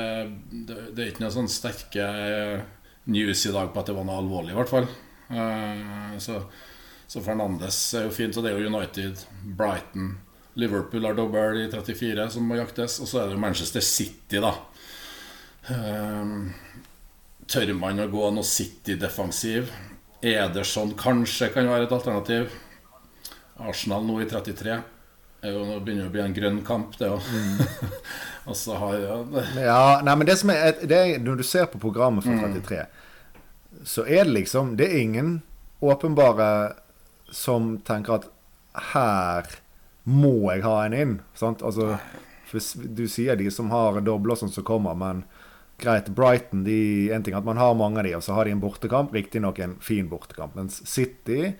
det, 0.51 0.79
det 0.93 1.03
er 1.03 1.11
ikke 1.11 1.23
noe 1.23 1.33
sånn 1.33 1.49
sterke 1.49 2.03
eh, 2.05 2.65
news 3.09 3.45
i 3.47 3.53
dag 3.55 3.71
på 3.73 3.81
at 3.81 3.89
det 3.89 3.95
var 3.97 4.07
noe 4.07 4.19
alvorlig, 4.21 4.53
i 4.53 4.59
hvert 4.59 4.73
fall. 4.73 4.89
Eh, 5.31 6.17
så, 6.21 6.41
så 7.07 7.23
Fernandes 7.23 7.79
er 7.97 8.09
jo 8.09 8.15
fint, 8.15 8.37
og 8.37 8.45
det 8.45 8.51
er 8.51 8.59
jo 8.59 8.69
United, 8.75 9.23
Brighton 9.57 10.17
Liverpool 10.57 11.05
har 11.05 11.13
dobbel 11.17 11.59
i 11.61 11.67
34 11.69 12.29
som 12.33 12.47
må 12.49 12.57
jaktes. 12.57 12.99
Og 13.03 13.09
så 13.09 13.21
er 13.21 13.29
det 13.29 13.37
jo 13.37 13.41
Manchester 13.43 13.83
City, 13.85 14.41
da. 14.41 14.55
Tør 17.47 17.71
man 17.79 18.01
å 18.03 18.09
gå 18.11 18.29
noe 18.35 18.43
City-defensiv? 18.43 19.69
Ederson 20.25 20.91
kanskje 20.99 21.47
kan 21.53 21.69
være 21.69 21.85
et 21.87 21.93
alternativ. 21.95 22.51
Arsenal 23.63 24.03
nå 24.03 24.17
i 24.21 24.27
33 24.27 24.73
er 25.45 25.53
jo, 25.53 25.61
nå 25.63 25.77
begynner 25.79 26.07
det 26.07 26.09
å 26.09 26.13
bli 26.15 26.23
en 26.25 26.35
grønn 26.35 26.57
kamp, 26.67 26.97
det 26.99 27.07
òg. 27.13 27.23
og 28.49 28.57
så 28.57 28.75
har 28.81 28.97
jo 28.99 29.19
det, 29.31 29.45
Ja, 29.63 29.99
nei, 30.03 30.15
men 30.19 30.27
det 30.27 30.37
som 30.41 30.51
er, 30.51 30.75
det 30.81 30.97
er 30.97 31.23
Når 31.23 31.39
du 31.39 31.45
ser 31.45 31.69
på 31.71 31.81
programmet 31.81 32.25
for 32.25 32.41
33, 32.41 32.83
så 33.87 34.05
er 34.05 34.25
det 34.25 34.33
liksom 34.33 34.75
Det 34.79 34.87
er 34.89 35.03
ingen 35.05 35.31
åpenbare 35.85 36.49
som 37.31 37.75
tenker 37.85 38.17
at 38.17 38.29
her 38.93 39.49
må 40.07 40.49
jeg 40.53 40.63
ha 40.63 40.77
en 40.85 40.95
inn. 40.95 41.11
Sant? 41.35 41.61
Altså, 41.61 41.97
du 42.73 43.03
sier 43.11 43.37
de 43.37 43.49
som 43.51 43.69
har 43.73 43.99
dobler 44.01 44.39
sånn 44.39 44.53
som 44.53 44.65
kommer, 44.65 44.95
men 44.97 45.25
greit, 45.77 46.09
Brighton 46.09 46.63
de, 46.65 47.11
En 47.13 47.23
ting 47.23 47.35
at 47.37 47.45
man 47.45 47.57
har 47.57 47.75
mange 47.77 48.01
av 48.01 48.07
de, 48.07 48.15
og 48.17 48.23
så 48.25 48.37
har 48.37 48.45
de 48.45 48.55
en 48.55 48.63
bortekamp. 48.63 49.13
Riktignok 49.13 49.59
en 49.59 49.77
fin 49.83 50.09
bortekamp. 50.09 50.55
Mens 50.57 50.81
City 50.89 51.53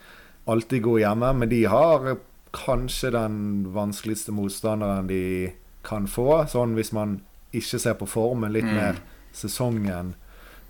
alltid 0.48 0.86
gode 0.86 1.04
hjemme, 1.04 1.34
men 1.36 1.50
de 1.52 1.66
har 1.68 2.14
kanskje 2.56 3.12
den 3.12 3.68
vanskeligste 3.76 4.32
motstanderen 4.32 5.10
de 5.10 5.52
kan 5.88 6.08
få. 6.08 6.46
Sånn 6.50 6.78
hvis 6.78 6.94
man 6.96 7.20
ikke 7.56 7.80
ser 7.82 7.98
på 8.00 8.08
formen 8.10 8.54
litt 8.56 8.68
mer 8.68 9.02
sesongen 9.36 10.16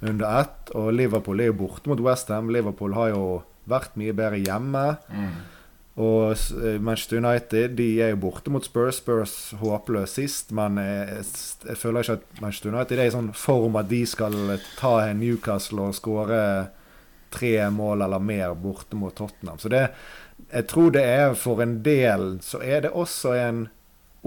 under 0.01 0.42
ett. 0.42 0.74
Og 0.77 0.92
Liverpool 0.96 1.42
er 1.42 1.51
jo 1.51 1.60
borte 1.62 1.92
mot 1.92 2.01
Westham. 2.04 2.51
Liverpool 2.54 2.96
har 2.98 3.13
jo 3.13 3.24
vært 3.70 3.98
mye 4.00 4.16
bedre 4.18 4.42
hjemme. 4.42 4.86
Mm. 5.12 5.38
Og 5.98 6.32
eh, 6.32 6.77
Manchester 6.77 7.18
United 7.18 7.74
de 7.80 7.88
er 8.06 8.12
jo 8.13 8.20
borte 8.27 8.54
mot 8.54 8.66
Spurs. 8.66 9.00
Spurs 9.01 9.36
håpløs 9.58 10.18
sist, 10.20 10.51
men 10.54 10.77
jeg, 10.77 11.24
jeg 11.66 11.77
føler 11.82 12.06
ikke 12.06 12.20
at 12.20 12.42
Manchester 12.44 12.74
United 12.74 13.00
er 13.00 13.10
i 13.10 13.16
sånn 13.16 13.32
form 13.34 13.80
at 13.82 13.89
de 13.89 14.04
skal 14.06 14.36
ta 14.77 15.00
Newcastle 15.18 15.89
og 15.89 15.98
skåre 15.98 16.42
tre 17.34 17.56
mål 17.74 18.06
eller 18.06 18.22
mer 18.24 18.54
borte 18.56 18.96
mot 18.96 19.16
Tottenham. 19.16 19.58
Så 19.60 19.72
det, 19.74 19.88
jeg 20.51 20.68
tror 20.70 20.94
det 20.96 21.04
er 21.04 21.34
for 21.36 21.63
en 21.66 21.80
del 21.84 22.38
så 22.46 22.62
er 22.63 22.86
det 22.86 22.94
også 22.94 23.34
en 23.36 23.66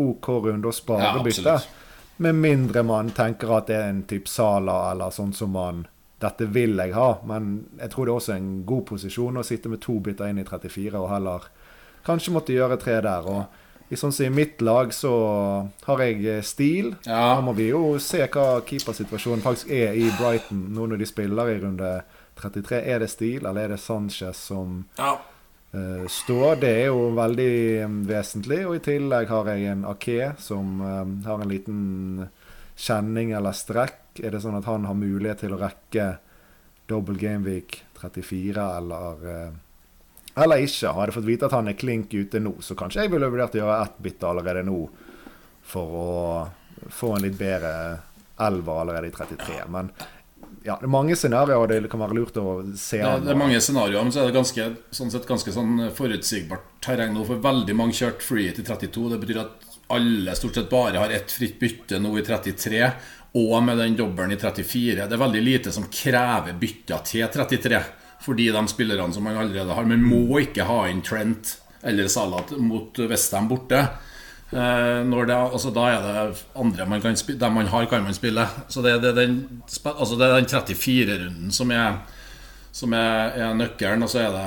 OK 0.00 0.28
runde 0.28 0.68
å 0.68 0.74
Ja, 0.74 0.76
spare 0.76 1.22
bytte. 1.24 1.56
Med 2.20 2.36
mindre 2.36 2.82
man 2.84 3.14
tenker 3.16 3.54
at 3.56 3.70
det 3.70 3.78
er 3.78 3.88
en 3.94 4.02
type 4.10 4.28
Sala 4.28 4.90
eller 4.90 5.14
sånn 5.14 5.32
som 5.36 5.54
man 5.56 5.86
Dette 6.20 6.44
vil 6.52 6.76
jeg 6.76 6.92
ha, 6.92 7.14
men 7.24 7.46
jeg 7.80 7.94
tror 7.94 8.04
det 8.04 8.10
er 8.12 8.18
også 8.18 8.32
en 8.34 8.48
god 8.68 8.82
posisjon 8.90 9.40
å 9.40 9.44
sitte 9.46 9.70
med 9.72 9.80
to 9.80 9.94
bytter 10.04 10.28
inn 10.28 10.42
i 10.42 10.44
34 10.44 11.00
og 11.00 11.06
heller 11.08 11.46
kanskje 12.06 12.32
måtte 12.34 12.54
gjøre 12.54 12.78
tre 12.80 13.00
der. 13.04 13.26
Og 13.30 13.90
i 13.90 13.98
sånn 13.98 14.12
som 14.14 14.26
i 14.28 14.30
mitt 14.34 14.60
lag 14.62 14.92
så 14.94 15.10
har 15.86 16.02
jeg 16.04 16.20
eh, 16.30 16.42
stil. 16.46 16.92
Ja. 17.06 17.36
Da 17.36 17.40
må 17.44 17.54
vi 17.58 17.70
jo 17.72 17.98
se 18.02 18.22
hva 18.26 18.60
keepersituasjonen 18.66 19.42
faktisk 19.44 19.72
er 19.74 19.96
i 19.98 20.06
Brighton 20.20 20.68
nå 20.76 20.86
når 20.92 21.02
de 21.02 21.08
spiller 21.10 21.50
i 21.50 21.58
runde 21.64 21.90
33. 22.40 22.80
Er 22.86 23.02
det 23.02 23.10
stil, 23.12 23.42
eller 23.44 23.64
er 23.66 23.74
det 23.74 23.80
Sanchez 23.82 24.38
som 24.50 24.84
Ja. 24.98 25.16
uh, 25.74 26.06
står. 26.08 26.60
Det 26.62 26.70
er 26.84 26.86
jo 26.86 27.10
veldig 27.18 27.50
eh, 27.82 27.98
vesentlig. 28.08 28.62
Og 28.66 28.78
i 28.78 28.84
tillegg 28.86 29.28
har 29.28 29.50
jeg 29.52 29.72
en 29.74 29.84
Ake 29.90 30.32
som 30.38 30.80
uh, 30.80 31.04
har 31.26 31.42
en 31.42 31.50
liten 31.50 32.28
kjenning 32.80 33.34
eller 33.36 33.52
strekk. 33.52 34.22
Er 34.22 34.30
det 34.32 34.40
sånn 34.42 34.56
at 34.58 34.64
han 34.70 34.86
har 34.88 34.96
mulighet 34.96 35.42
til 35.44 35.52
å 35.54 35.60
rekke 35.60 36.12
double 36.90 37.18
gameweek 37.20 37.82
34 38.00 38.64
eller 38.78 39.26
eh, 39.30 39.50
eller 40.44 40.64
ikke. 40.64 40.92
Hadde 40.94 41.10
jeg 41.10 41.18
fått 41.18 41.28
vite 41.28 41.48
at 41.48 41.56
han 41.56 41.70
er 41.70 41.78
klink 41.78 42.14
ute 42.14 42.40
nå, 42.42 42.56
så 42.64 42.76
kanskje 42.78 43.04
jeg 43.04 43.12
ville 43.12 43.28
vurdert 43.30 43.56
å 43.56 43.62
gjøre 43.62 43.82
ett 43.84 43.98
bytte 44.04 44.30
allerede 44.30 44.64
nå 44.66 44.78
for 45.70 45.98
å 46.00 46.08
få 46.90 47.14
en 47.16 47.26
litt 47.26 47.36
bedre 47.38 47.74
elver 48.40 48.80
allerede 48.82 49.10
i 49.10 49.14
33. 49.14 49.60
Men 49.68 49.90
ja, 50.64 50.76
det 50.76 50.88
er 50.88 50.92
mange 50.92 51.16
scenarioer 51.16 51.70
det 51.72 51.88
kan 51.92 52.02
være 52.02 52.16
lurt 52.18 52.36
å 52.40 52.60
se 52.76 53.00
Det, 53.00 53.12
det 53.24 53.32
er 53.32 53.38
mange 53.38 53.60
scenarioer, 53.64 54.04
men 54.04 54.12
så 54.12 54.22
er 54.22 54.30
det 54.30 54.36
ganske, 54.36 54.66
sånn 54.96 55.12
sett 55.12 55.28
ganske 55.28 55.54
sånn 55.54 55.86
forutsigbart 55.96 56.66
terreng 56.84 57.14
nå. 57.16 57.24
For 57.28 57.40
veldig 57.42 57.76
mange 57.76 57.96
kjørt 57.96 58.24
free 58.24 58.52
til 58.56 58.66
32. 58.68 59.06
Det 59.14 59.20
betyr 59.22 59.42
at 59.44 59.70
alle 59.90 60.34
stort 60.38 60.58
sett 60.58 60.68
bare 60.70 61.00
har 61.02 61.14
ett 61.14 61.32
fritt 61.32 61.58
bytte 61.60 62.00
nå 62.02 62.12
i 62.18 62.26
33. 62.26 62.82
Og 63.40 63.56
med 63.62 63.78
den 63.78 63.96
dobbelen 63.98 64.34
i 64.34 64.40
34. 64.40 65.06
Det 65.06 65.16
er 65.16 65.24
veldig 65.24 65.42
lite 65.44 65.72
som 65.74 65.88
krever 65.92 66.56
bytter 66.60 67.04
til 67.08 67.26
33. 67.30 67.82
Fordi 68.20 68.50
de 68.52 68.62
spillerne 68.68 69.12
som 69.16 69.24
man 69.24 69.38
allerede 69.40 69.74
har. 69.74 69.88
Men 69.88 70.04
må 70.04 70.40
ikke 70.42 70.68
ha 70.68 70.84
inn 70.90 71.02
Trent 71.02 71.56
eller 71.82 72.08
Salat 72.12 72.52
mot 72.60 72.98
Westham 72.98 73.48
borte. 73.48 73.80
Eh, 74.50 75.26
det, 75.26 75.36
altså 75.36 75.70
da 75.70 75.86
er 75.88 76.04
det 76.04 76.40
andre 76.58 76.86
man 76.90 77.00
kan 77.00 77.14
spille 77.16 77.38
Dem 77.38 77.54
man 77.54 77.70
har, 77.70 77.86
kan 77.86 78.02
man 78.04 78.14
spille. 78.14 78.46
Så 78.68 78.82
det, 78.82 78.98
det, 79.00 79.14
den, 79.16 79.62
altså 79.66 80.16
det 80.18 80.26
er 80.26 80.40
den 80.40 80.50
34-runden 80.50 81.54
som 81.54 81.70
er 81.70 82.00
som 82.72 82.94
er, 82.94 83.34
er 83.38 83.56
nøkkelen. 83.58 84.04
Og 84.04 84.10
så 84.10 84.24
er 84.24 84.36
det 84.36 84.46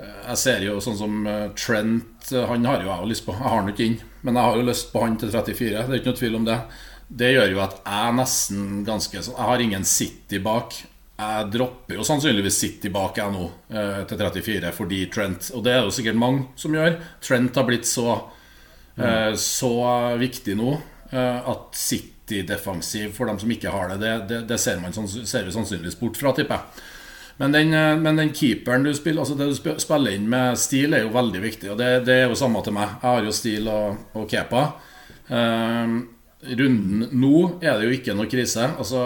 eh, 0.00 0.14
Jeg 0.30 0.40
ser 0.40 0.64
jo 0.66 0.80
sånn 0.84 0.98
som 0.98 1.20
eh, 1.28 1.50
Trent 1.58 2.32
Han 2.50 2.66
har 2.68 2.82
jo 2.82 2.90
jeg 2.90 3.04
jo 3.04 3.12
lyst 3.12 3.26
på. 3.26 3.36
Jeg 3.36 3.46
har 3.46 3.60
han 3.60 3.70
ikke 3.72 3.88
inn, 3.90 4.00
men 4.22 4.38
jeg 4.38 4.48
har 4.48 4.58
jo 4.58 4.66
lyst 4.70 4.90
på 4.92 5.04
han 5.04 5.20
til 5.20 5.32
34. 5.34 5.70
Det 5.84 5.84
er 5.84 6.00
ikke 6.00 6.12
noe 6.12 6.22
tvil 6.22 6.40
om 6.40 6.48
det. 6.48 6.58
Det 7.04 7.30
gjør 7.34 7.52
jo 7.52 7.62
at 7.62 7.78
jeg 7.84 8.18
nesten 8.18 8.84
ganske 8.86 9.20
Jeg 9.20 9.48
har 9.50 9.62
ingen 9.62 9.84
City 9.88 10.40
bak. 10.42 10.80
Jeg 11.14 11.50
dropper 11.54 11.94
jo 11.94 12.04
sannsynligvis 12.06 12.56
City 12.58 12.90
bak 12.90 13.20
jeg 13.20 13.30
nå, 13.30 13.44
eh, 13.70 14.00
til 14.10 14.18
34, 14.18 14.72
fordi 14.74 15.04
Trent 15.14 15.52
Og 15.54 15.62
det 15.62 15.70
er 15.72 15.78
det 15.78 15.90
jo 15.90 15.94
sikkert 15.94 16.18
mange 16.18 16.48
som 16.58 16.74
gjør. 16.74 16.96
Trent 17.22 17.60
har 17.60 17.68
blitt 17.68 17.86
så 17.86 18.08
eh, 18.98 19.30
så 19.38 19.74
viktig 20.18 20.56
nå 20.58 20.72
eh, 21.12 21.38
at 21.52 21.78
City-defensiv 21.78 23.14
for 23.14 23.30
dem 23.30 23.38
som 23.38 23.52
ikke 23.54 23.70
har 23.70 23.94
det, 23.94 24.00
det, 24.02 24.16
det, 24.32 24.40
det 24.50 24.58
ser, 24.58 24.82
man, 24.82 24.94
ser 24.94 25.46
vi 25.46 25.54
sannsynligvis 25.54 26.00
bort 26.00 26.18
fra, 26.18 26.34
tipper 26.34 26.58
jeg. 26.58 26.90
Men 27.36 27.54
den, 27.54 27.70
men 28.02 28.18
den 28.18 28.30
keeperen 28.30 28.84
du 28.86 28.92
spiller 28.94 29.24
Altså 29.24 29.34
det 29.34 29.48
du 29.50 29.56
spiller 29.82 30.14
inn 30.14 30.28
med 30.30 30.58
stil, 30.58 30.94
er 30.94 31.02
jo 31.02 31.14
veldig 31.14 31.40
viktig. 31.42 31.70
Og 31.72 31.78
det, 31.78 31.88
det 32.06 32.18
er 32.20 32.28
jo 32.28 32.38
samme 32.38 32.62
til 32.62 32.74
meg. 32.76 32.92
Jeg 33.02 33.10
har 33.10 33.26
jo 33.26 33.34
stil 33.34 33.70
og, 33.70 34.04
og 34.18 34.28
kepa. 34.30 34.66
Eh, 35.30 35.96
runden 36.58 37.08
nå 37.16 37.36
er 37.62 37.78
det 37.78 37.88
jo 37.88 37.94
ikke 37.96 38.14
noe 38.16 38.30
krise. 38.30 38.66
Altså 38.78 39.02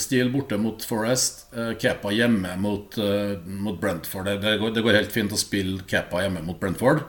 Stil 0.00 0.30
borte 0.32 0.58
mot 0.60 0.82
Forest, 0.84 1.46
eh, 1.54 1.72
Kepa 1.80 2.12
hjemme 2.14 2.54
mot, 2.60 2.98
eh, 2.98 3.38
mot 3.44 3.78
Brentford. 3.80 4.28
Det, 4.28 4.36
det, 4.44 4.56
går, 4.60 4.74
det 4.76 4.84
går 4.86 4.98
helt 5.00 5.14
fint 5.14 5.34
å 5.34 5.40
spille 5.40 5.84
Kepa 5.88 6.24
hjemme 6.24 6.44
mot 6.46 6.58
Brentford. 6.60 7.04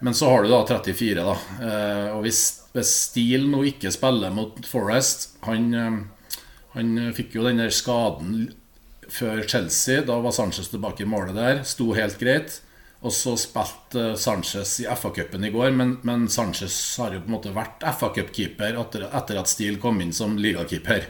Men 0.00 0.14
så 0.14 0.30
har 0.30 0.44
du 0.44 0.52
da 0.52 0.60
34, 0.66 1.24
da. 1.26 1.34
Eh, 1.58 2.06
og 2.14 2.22
hvis, 2.26 2.42
hvis 2.76 2.94
Steele 3.08 3.50
nå 3.50 3.64
ikke 3.72 3.92
spiller 3.94 4.30
mot 4.34 4.60
Forest 4.68 5.32
Han, 5.48 5.72
han 6.76 6.94
fikk 7.16 7.34
jo 7.34 7.46
den 7.48 7.58
der 7.62 7.74
skaden 7.74 8.48
før 9.08 9.42
Chelsea. 9.48 10.04
Da 10.06 10.20
var 10.22 10.34
Sanchez 10.36 10.70
tilbake 10.70 11.04
i 11.04 11.08
målet 11.08 11.36
der. 11.38 11.62
Sto 11.66 11.90
helt 11.96 12.18
greit. 12.20 12.60
Og 13.06 13.14
så 13.14 13.36
spilte 13.38 14.10
eh, 14.10 14.14
Sanchez 14.18 14.80
i 14.82 14.86
FA-cupen 14.90 15.46
i 15.46 15.52
går, 15.54 15.70
men, 15.78 15.96
men 16.02 16.28
Sanchez 16.32 16.76
har 16.98 17.14
jo 17.14 17.22
på 17.22 17.30
en 17.30 17.36
måte 17.36 17.54
vært 17.54 17.84
FA-cupkeeper 17.86 18.78
etter, 18.80 19.08
etter 19.08 19.38
at 19.38 19.50
Steele 19.50 19.78
kom 19.82 20.00
inn 20.02 20.14
som 20.16 20.38
ligakeeper. 20.38 21.06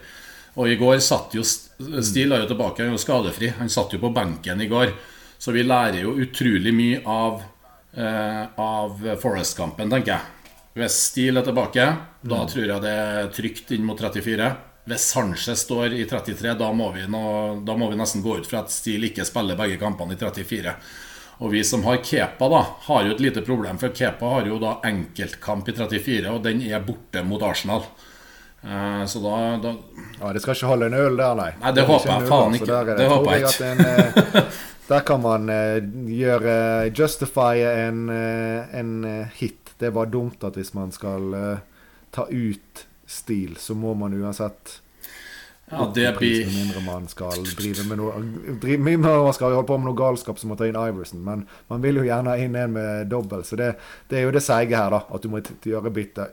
Og 0.58 0.68
i 0.68 0.76
går 0.80 0.98
satt 1.04 1.36
jo 1.38 1.44
Steele 1.46 2.34
er 2.34 2.42
jo 2.42 2.50
tilbake, 2.50 2.82
han 2.82 2.90
er 2.90 2.98
jo 2.98 3.04
skadefri. 3.04 3.52
Han 3.60 3.70
satt 3.72 3.94
jo 3.94 4.02
på 4.02 4.10
benken 4.12 4.60
i 4.60 4.68
går. 4.68 4.92
Så 5.38 5.54
vi 5.54 5.62
lærer 5.62 6.02
jo 6.02 6.16
utrolig 6.18 6.72
mye 6.74 7.00
av 7.06 7.44
eh, 7.94 8.44
av 8.58 9.06
Forest-kampen, 9.22 9.90
tenker 9.90 10.16
jeg. 10.16 10.54
Hvis 10.78 10.96
Steele 11.08 11.40
er 11.40 11.46
tilbake, 11.46 11.84
da 12.22 12.44
tror 12.46 12.66
jeg 12.66 12.82
det 12.84 12.94
er 12.94 13.30
trygt 13.34 13.72
inn 13.74 13.86
mot 13.86 13.98
34. 13.98 14.50
Hvis 14.88 15.06
Sanchez 15.12 15.64
står 15.64 15.96
i 15.96 16.04
33, 16.08 16.54
da 16.58 16.68
må 16.72 16.90
vi, 16.94 17.04
nå, 17.10 17.22
da 17.66 17.76
må 17.76 17.90
vi 17.90 17.98
nesten 17.98 18.22
gå 18.24 18.38
ut 18.38 18.48
fra 18.48 18.62
at 18.62 18.72
Steele 18.72 19.10
ikke 19.10 19.26
spiller 19.26 19.58
begge 19.58 19.80
kampene 19.80 20.14
i 20.14 20.20
34. 20.20 20.74
Og 21.38 21.52
vi 21.52 21.62
som 21.64 21.84
har 21.86 22.00
Kepa, 22.02 22.48
da, 22.50 22.64
har 22.88 23.04
jo 23.06 23.14
et 23.14 23.20
lite 23.22 23.42
problem, 23.46 23.78
for 23.78 23.94
Kepa 23.94 24.30
har 24.34 24.46
jo 24.48 24.58
da 24.58 24.78
enkeltkamp 24.88 25.68
i 25.70 25.74
34, 25.76 26.32
og 26.32 26.42
den 26.42 26.62
er 26.66 26.82
borte 26.82 27.22
mot 27.26 27.42
Arsenal. 27.46 27.84
Eh, 28.62 29.04
så 29.06 29.20
da, 29.22 29.36
da 29.62 29.74
Ja, 30.18 30.32
Det 30.32 30.42
skal 30.42 30.56
ikke 30.56 30.72
holde 30.72 30.88
en 30.90 30.98
øl 30.98 31.20
der, 31.20 31.36
nei. 31.38 31.52
Nei, 31.60 31.72
det 31.76 31.84
er 31.84 31.92
håper 31.92 32.10
jeg 32.10 32.26
faen 32.26 32.56
altså. 32.56 32.64
ikke. 32.64 32.72
Der 32.72 32.90
er 32.90 32.98
Det 32.98 33.08
håper 33.12 33.30
jeg 33.30 33.46
ikke. 33.46 33.70
en, 33.70 33.84
eh, 33.86 34.58
Der 34.88 35.04
kan 35.04 35.20
man 35.22 35.48
eh, 35.52 35.78
gjøre 36.10 36.54
justify 36.96 37.62
en, 37.68 38.08
en 38.10 38.92
hit. 39.36 39.74
Det 39.78 39.90
er 39.90 39.94
bare 39.94 40.10
dumt 40.10 40.42
at 40.48 40.56
hvis 40.58 40.72
man 40.74 40.90
skal 40.90 41.36
ta 42.10 42.24
ut 42.24 42.86
stil, 43.06 43.54
så 43.60 43.76
må 43.76 43.92
man 43.94 44.16
uansett 44.16 44.80
Ja, 45.70 45.84
det 45.94 46.16
blir 46.16 46.46
Med 46.46 46.54
mindre 46.54 46.80
man 46.86 47.08
skal 47.08 47.42
drive 47.44 47.84
med 47.88 47.98
noe 48.00 48.22
drive, 48.62 48.96
man 48.96 49.32
skal 49.36 49.52
holde 49.52 49.66
på 49.68 49.76
med 49.78 49.90
noe 49.90 49.98
galskap 49.98 50.38
som 50.40 50.52
å 50.52 50.56
ta 50.56 50.64
inn 50.68 50.78
Iverson. 50.80 51.20
Men 51.24 51.46
man 51.68 51.82
vil 51.84 52.00
jo 52.00 52.06
gjerne 52.08 52.38
inn 52.40 52.56
en 52.56 52.72
med 52.72 53.08
dobbel, 53.12 53.44
så 53.44 53.56
det, 53.60 53.74
det 54.08 54.18
er 54.20 54.28
jo 54.28 54.32
det 54.32 54.42
seige 54.46 54.76
her, 54.76 54.90
da. 54.96 55.02
At 55.12 55.22
du 55.22 55.28
må 55.32 55.42
gjøre 55.44 55.92
bytte, 55.92 56.28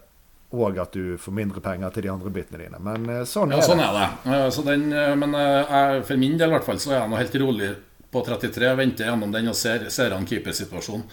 og 0.56 0.78
at 0.80 0.94
du 0.96 1.18
får 1.20 1.36
mindre 1.36 1.60
penger 1.66 1.92
til 1.92 2.06
de 2.08 2.14
andre 2.14 2.32
byttene 2.32 2.64
dine. 2.64 2.80
Men 2.80 3.10
eh, 3.12 3.24
sånn 3.28 3.52
Ja, 3.52 3.60
er 3.60 3.68
sånn 3.68 3.82
det. 3.84 3.90
er 3.90 4.00
det. 4.00 4.36
Eh, 4.38 4.50
Så 4.56 4.64
den, 4.64 4.88
eh, 4.94 5.16
men 5.20 5.36
jeg, 5.36 6.04
for 6.08 6.22
min 6.22 6.38
del 6.40 6.50
i 6.50 6.56
hvert 6.56 6.68
fall 6.70 6.80
så 6.80 6.94
er 6.94 7.02
jeg 7.02 7.12
nå 7.12 7.20
helt 7.20 7.36
rolig 7.44 7.72
på 8.16 8.22
33. 8.24 8.70
Venter 8.80 9.10
gjennom 9.10 9.34
den 9.36 9.52
og 9.52 9.56
ser, 9.60 9.90
ser 9.92 10.16
an 10.16 10.26
keepersituasjonen. 10.30 11.04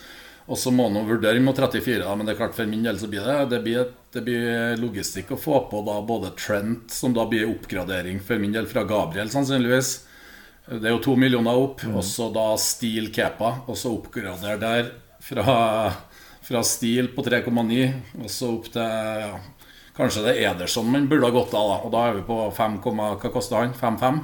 Og 0.51 0.59
så 0.59 0.73
må 0.75 0.89
man 0.91 1.07
vurdere 1.07 1.41
mot 1.41 1.57
34, 1.57 2.01
da, 2.03 2.15
men 2.19 2.27
det 2.27 2.35
er 2.35 2.41
klart 2.41 2.57
for 2.57 2.67
min 2.67 2.83
del 2.83 2.99
så 2.99 3.09
blir 3.11 3.23
det 3.23 3.45
Det 3.53 3.61
blir, 3.63 3.93
det 4.13 4.23
blir 4.27 4.81
logistikk 4.81 5.31
å 5.33 5.39
få 5.41 5.61
på 5.71 5.83
da 5.87 6.01
både 6.03 6.33
Trent, 6.39 6.91
som 6.91 7.15
da 7.15 7.27
blir 7.31 7.47
oppgradering 7.51 8.19
for 8.21 8.43
min 8.43 8.55
del 8.55 8.67
fra 8.67 8.83
Gabriel, 8.89 9.31
sannsynligvis. 9.31 9.93
Det 10.67 10.87
er 10.89 10.95
jo 10.95 11.03
to 11.03 11.15
millioner 11.19 11.59
opp. 11.59 11.85
Og 11.93 12.03
så 12.07 12.29
da 12.35 12.53
Steel 12.61 13.11
Kepa, 13.15 13.63
og 13.67 13.79
så 13.79 13.95
oppgradere 13.95 14.59
der 14.63 14.93
fra, 15.23 15.57
fra 16.43 16.63
Steel 16.67 17.13
på 17.15 17.25
3,9 17.27 17.83
og 18.23 18.31
så 18.31 18.53
opp 18.57 18.71
til 18.75 18.83
ja, 18.83 19.35
Kanskje 19.93 20.23
det 20.25 20.33
er 20.39 20.55
Ederson 20.55 20.87
man 20.89 21.05
burde 21.05 21.29
ha 21.29 21.35
gått 21.35 21.53
av, 21.53 21.67
da. 21.69 21.75
Og 21.85 21.91
da 21.93 22.05
er 22.09 22.15
vi 22.17 22.23
på 22.25 22.37
5, 22.57 22.79
hva 22.87 23.29
koster 23.29 23.59
han? 23.61 23.75
5-5? 23.77 24.23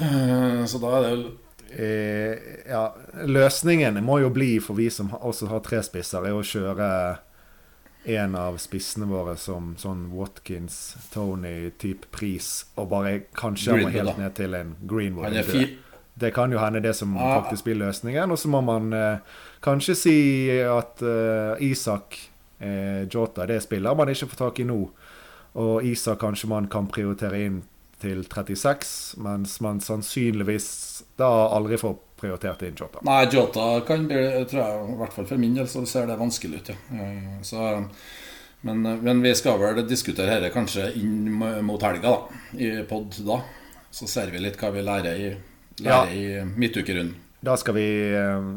Eh, 0.00 0.64
Så 0.64 0.80
da 0.80 0.94
er 0.96 1.04
det 1.04 1.34
ja, 1.68 2.82
løsningen 3.28 3.98
må 4.04 4.20
jo 4.22 4.30
bli, 4.32 4.54
for 4.64 4.78
vi 4.78 4.86
som 4.90 5.10
også 5.12 5.50
har 5.50 5.60
tre 5.66 5.82
spisser, 5.84 6.24
er 6.24 6.36
å 6.36 6.44
kjøre 6.46 6.88
en 8.08 8.34
av 8.34 8.56
spissene 8.56 9.06
våre 9.08 9.34
som 9.36 9.74
sånn 9.78 10.06
Watkins, 10.14 10.96
Tony-type 11.12 12.08
pris, 12.14 12.68
og 12.78 12.88
bare 12.92 13.18
kanskje 13.36 13.74
Greenwood, 13.74 13.96
helt 13.96 14.14
da. 14.14 14.16
ned 14.22 14.34
til 14.38 14.56
en 14.56 14.72
Greenwood. 14.88 15.76
Det 16.18 16.32
kan 16.34 16.52
jo 16.52 16.58
hende 16.58 16.80
det 16.82 16.94
som 16.98 17.12
ah. 17.16 17.38
faktisk 17.38 17.68
blir 17.68 17.78
løsningen. 17.78 18.30
Og 18.30 18.38
så 18.38 18.50
må 18.50 18.60
man 18.64 18.90
eh, 18.96 19.20
kanskje 19.62 19.94
si 19.94 20.16
at 20.66 21.02
eh, 21.04 21.68
Isak 21.68 22.18
eh, 22.58 23.04
Jota, 23.06 23.46
det 23.46 23.60
spiller 23.62 23.94
man 23.94 24.10
ikke 24.10 24.26
får 24.32 24.40
tak 24.40 24.58
i 24.58 24.66
nå. 24.66 24.80
Og 25.58 25.86
Isak 25.86 26.18
kanskje 26.24 26.50
man 26.50 26.66
kan 26.72 26.90
prioritere 26.90 27.44
inn 27.46 27.60
til 28.00 28.22
36, 28.24 29.18
mens 29.24 29.58
man 29.64 29.80
sannsynligvis 29.82 30.68
da 31.18 31.28
aldri 31.56 31.78
får 31.80 31.96
prioritert 32.18 32.62
inn 32.66 32.78
Jota. 32.78 33.02
Nei, 33.06 33.20
Jota 33.32 33.66
kan 33.86 34.06
bli, 34.10 34.22
tror 34.50 34.62
jeg, 34.62 34.86
i 34.94 34.96
hvert 35.00 35.14
fall 35.14 35.28
for 35.28 35.42
min 35.42 35.58
del, 35.58 35.68
så 35.70 35.84
ser 35.86 36.08
det 36.10 36.18
vanskelig 36.18 36.62
ut, 36.62 36.72
ja. 36.72 36.78
Eh, 36.94 37.36
så, 37.46 37.68
men, 38.66 38.82
men, 38.82 39.22
vi 39.22 39.34
skal 39.38 39.60
vel 39.62 39.84
diskutere 39.86 40.38
dette 40.38 40.54
kanskje 40.54 40.90
inn 41.00 41.28
mot 41.66 41.82
helga, 41.82 42.14
da. 42.14 42.42
I 42.58 42.72
pod 42.88 43.18
da. 43.26 43.42
Så 43.90 44.08
ser 44.10 44.32
vi 44.34 44.42
litt 44.42 44.58
hva 44.60 44.72
vi 44.74 44.82
lærer 44.84 45.22
i, 45.22 45.28
lærer 45.82 46.10
ja. 46.12 46.42
i 46.42 46.58
midtukerunden. 46.58 47.14
Da 47.40 47.54
skal 47.56 47.76
vi 47.76 47.86
eh, 48.18 48.48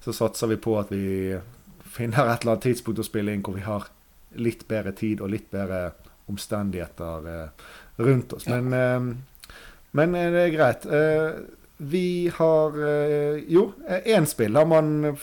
Så 0.00 0.14
satser 0.14 0.46
vi 0.46 0.56
på 0.62 0.76
at 0.78 0.92
vi 0.94 1.34
finner 1.92 2.30
et 2.30 2.42
eller 2.42 2.54
annet 2.54 2.68
tidspunkt 2.70 3.02
å 3.02 3.06
spille 3.06 3.34
inn 3.34 3.42
hvor 3.44 3.58
vi 3.58 3.66
har 3.66 3.90
litt 4.40 4.64
bedre 4.70 4.94
tid 4.96 5.20
og 5.20 5.32
litt 5.34 5.50
bedre 5.52 5.90
omstendigheter 6.30 7.28
eh, 7.28 7.68
rundt 7.96 8.32
oss. 8.32 8.46
Men, 8.46 8.72
ja. 8.72 8.98
men 9.90 10.12
det 10.12 10.44
er 10.46 10.54
greit. 10.54 10.86
Vi 11.82 12.30
har 12.34 12.76
Jo, 13.48 13.72
én 14.04 14.26
spiller 14.26 14.64
man, 14.64 15.16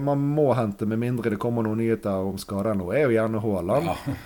man 0.00 0.26
må 0.36 0.52
hente, 0.54 0.86
med 0.86 1.00
mindre 1.02 1.34
det 1.34 1.40
kommer 1.42 1.66
noen 1.66 1.82
nyheter 1.82 2.28
om 2.28 2.38
skader 2.38 2.78
nå, 2.78 2.92
er 2.94 3.08
jo 3.08 3.16
gjerne 3.16 3.42
Haaland. 3.42 3.90
Ja. 3.90 4.18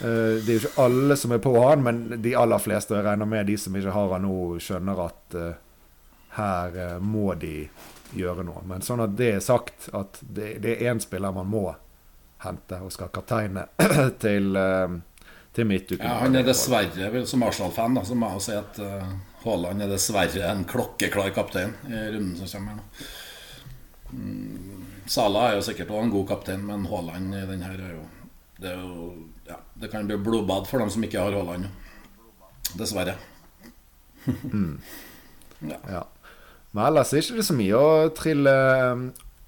Det 0.00 0.46
er 0.46 0.54
jo 0.54 0.60
ikke 0.62 0.84
alle 0.86 1.16
som 1.20 1.34
er 1.36 1.42
på 1.44 1.54
han, 1.60 1.82
men 1.84 2.22
de 2.22 2.36
aller 2.38 2.62
fleste, 2.62 2.96
jeg 2.96 3.04
regner 3.04 3.28
med 3.28 3.50
de 3.50 3.58
som 3.60 3.74
ikke 3.76 3.92
har 3.96 4.14
han 4.14 4.24
nå, 4.24 4.36
skjønner 4.62 5.02
at 5.08 5.40
her 6.38 7.00
må 7.02 7.34
de 7.34 7.68
gjøre 8.16 8.44
noe. 8.46 8.62
Men 8.66 8.82
sånn 8.84 9.02
at 9.04 9.14
det 9.18 9.34
er 9.36 9.44
sagt, 9.44 9.88
at 9.96 10.20
det, 10.20 10.56
det 10.64 10.76
er 10.76 10.92
én 10.92 11.02
spiller 11.02 11.34
man 11.34 11.50
må 11.50 11.68
hente 12.44 12.80
og 12.80 12.92
skal 12.94 13.10
kapteine 13.12 13.66
til, 14.22 14.54
til 15.60 15.68
midtuken. 15.68 16.06
Ja, 16.06 16.18
han 16.24 16.36
er 16.38 16.46
dessverre, 16.46 17.24
som 17.28 17.44
Arsenal-fan, 17.46 18.00
så 18.06 18.16
må 18.18 18.32
jeg 18.32 18.40
jo 18.40 18.44
si 18.48 18.56
at 18.58 18.80
Haaland 19.44 19.84
er 19.84 19.92
dessverre 19.92 20.50
en 20.50 20.66
klokkeklar 20.68 21.32
kaptein 21.36 21.72
i 21.88 22.06
runden 22.14 22.36
som 22.40 22.50
kommer 22.58 22.80
nå. 22.80 22.86
Mm, 24.10 24.80
Sala 25.10 25.46
er 25.48 25.58
jo 25.58 25.64
sikkert 25.64 25.92
også 25.92 26.06
en 26.06 26.12
god 26.12 26.26
kaptein, 26.28 26.64
men 26.66 26.86
Haaland 26.90 27.34
i 27.34 27.44
den 27.48 27.62
her 27.66 27.78
er 27.78 27.92
jo 27.94 28.06
Det, 28.60 28.68
er 28.68 28.80
jo, 28.80 29.12
ja, 29.48 29.56
det 29.80 29.88
kan 29.88 30.04
bli 30.04 30.18
blodbad 30.20 30.66
for 30.68 30.82
dem 30.82 30.90
som 30.92 31.04
ikke 31.06 31.22
har 31.22 31.32
Haaland. 31.32 31.70
Dessverre. 32.76 33.14
mm. 34.26 34.74
ja. 35.70 35.78
ja. 35.88 36.02
Men 36.72 36.84
ellers 36.90 37.14
er 37.14 37.22
det 37.22 37.30
ikke 37.30 37.46
så 37.48 37.56
mye 37.56 37.80
å 37.80 38.10
trille 38.14 38.52
um, 38.92 39.06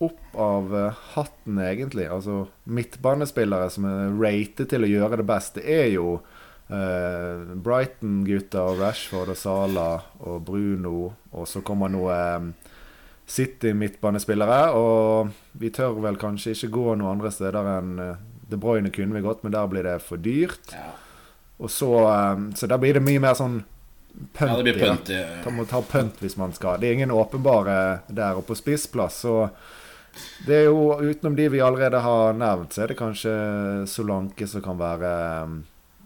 opp 0.09 0.37
av 0.39 0.75
uh, 0.75 1.03
hatten, 1.15 1.59
egentlig. 1.63 2.09
Altså 2.11 2.47
midtbanespillere 2.65 3.71
som 3.73 3.89
er 3.89 4.15
rated 4.19 4.71
til 4.73 4.87
å 4.87 4.93
gjøre 4.93 5.21
det 5.23 5.29
best, 5.29 5.59
det 5.59 5.67
er 5.81 5.91
jo 5.95 6.21
eh, 6.73 7.55
Brighton-gutta 7.55 8.65
og 8.71 8.81
Rashford 8.81 9.33
og 9.33 9.39
Sala 9.39 9.89
og 10.21 10.43
Bruno. 10.47 11.13
Og 11.33 11.49
så 11.49 11.63
kommer 11.65 11.93
noe 11.93 12.17
eh, 12.17 12.73
City-midtbanespillere. 13.27 14.63
Og 14.79 15.33
vi 15.59 15.73
tør 15.75 16.01
vel 16.05 16.19
kanskje 16.21 16.57
ikke 16.57 16.73
gå 16.77 16.87
noen 16.95 17.17
andre 17.17 17.33
steder 17.35 17.75
enn 17.77 17.93
uh, 18.01 18.15
De 18.53 18.59
Bruyne 18.61 18.93
kunne 18.93 19.17
vi 19.17 19.25
gått, 19.25 19.45
men 19.45 19.55
der 19.55 19.69
blir 19.71 19.87
det 19.87 20.01
for 20.05 20.21
dyrt. 20.21 20.75
Ja. 20.75 20.91
Og 21.63 21.71
så, 21.71 21.93
eh, 22.09 22.49
så 22.59 22.71
der 22.71 22.83
blir 22.83 22.99
det 22.99 23.05
mye 23.05 23.23
mer 23.23 23.39
sånn 23.39 23.63
Pønt, 24.13 24.51
ja, 24.51 24.57
det 24.59 24.65
blir 24.67 24.77
pønt. 24.77 25.09
Ja. 25.09 25.39
Man 25.47 25.55
må 25.57 25.65
ta 25.65 25.79
pønt 25.81 26.19
hvis 26.21 26.35
man 26.37 26.51
skal. 26.53 26.77
Det 26.83 26.85
er 26.85 26.99
ingen 26.99 27.15
åpenbare 27.17 28.03
der. 28.13 28.37
Og 28.37 28.45
på 28.45 28.53
spissplass 28.59 29.23
så 29.25 29.47
Det 30.47 30.57
er 30.59 30.67
jo 30.69 30.99
utenom 31.01 31.37
de 31.39 31.49
vi 31.55 31.61
allerede 31.65 32.03
har 32.05 32.37
nevnt, 32.37 32.75
så 32.75 32.85
er 32.85 32.93
det 32.93 32.99
kanskje 32.99 33.33
Solanke 33.89 34.49
som 34.51 34.65
kan 34.65 34.79
være 34.81 35.13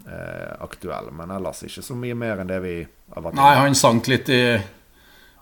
eh, 0.06 0.52
aktuell. 0.62 1.10
Men 1.16 1.34
ellers 1.34 1.64
ikke 1.66 1.84
så 1.84 1.96
mye 1.98 2.16
mer 2.18 2.42
enn 2.42 2.50
det 2.50 2.60
vi 2.64 2.78
har 2.84 3.26
vært 3.26 3.38
Nei, 3.38 3.52
han 3.62 3.78
sank 3.78 4.10
litt 4.12 4.30
i 4.32 4.42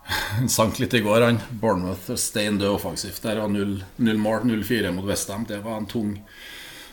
han 0.05 0.49
sank 0.53 0.77
litt 0.77 0.93
i 0.93 1.01
går, 1.01 1.23
han. 1.25 1.39
Bournemouth 1.61 2.13
stein 2.21 2.59
død 2.61 2.75
offensivt 2.75 3.23
der. 3.25 3.41
var 3.41 3.49
0 3.49 4.21
mål, 4.21 4.45
0-4 4.45 4.93
mot 4.93 5.07
Westham. 5.09 5.47
Det 5.49 5.63
var 5.65 5.79
en 5.81 5.89
tung, 5.89 6.11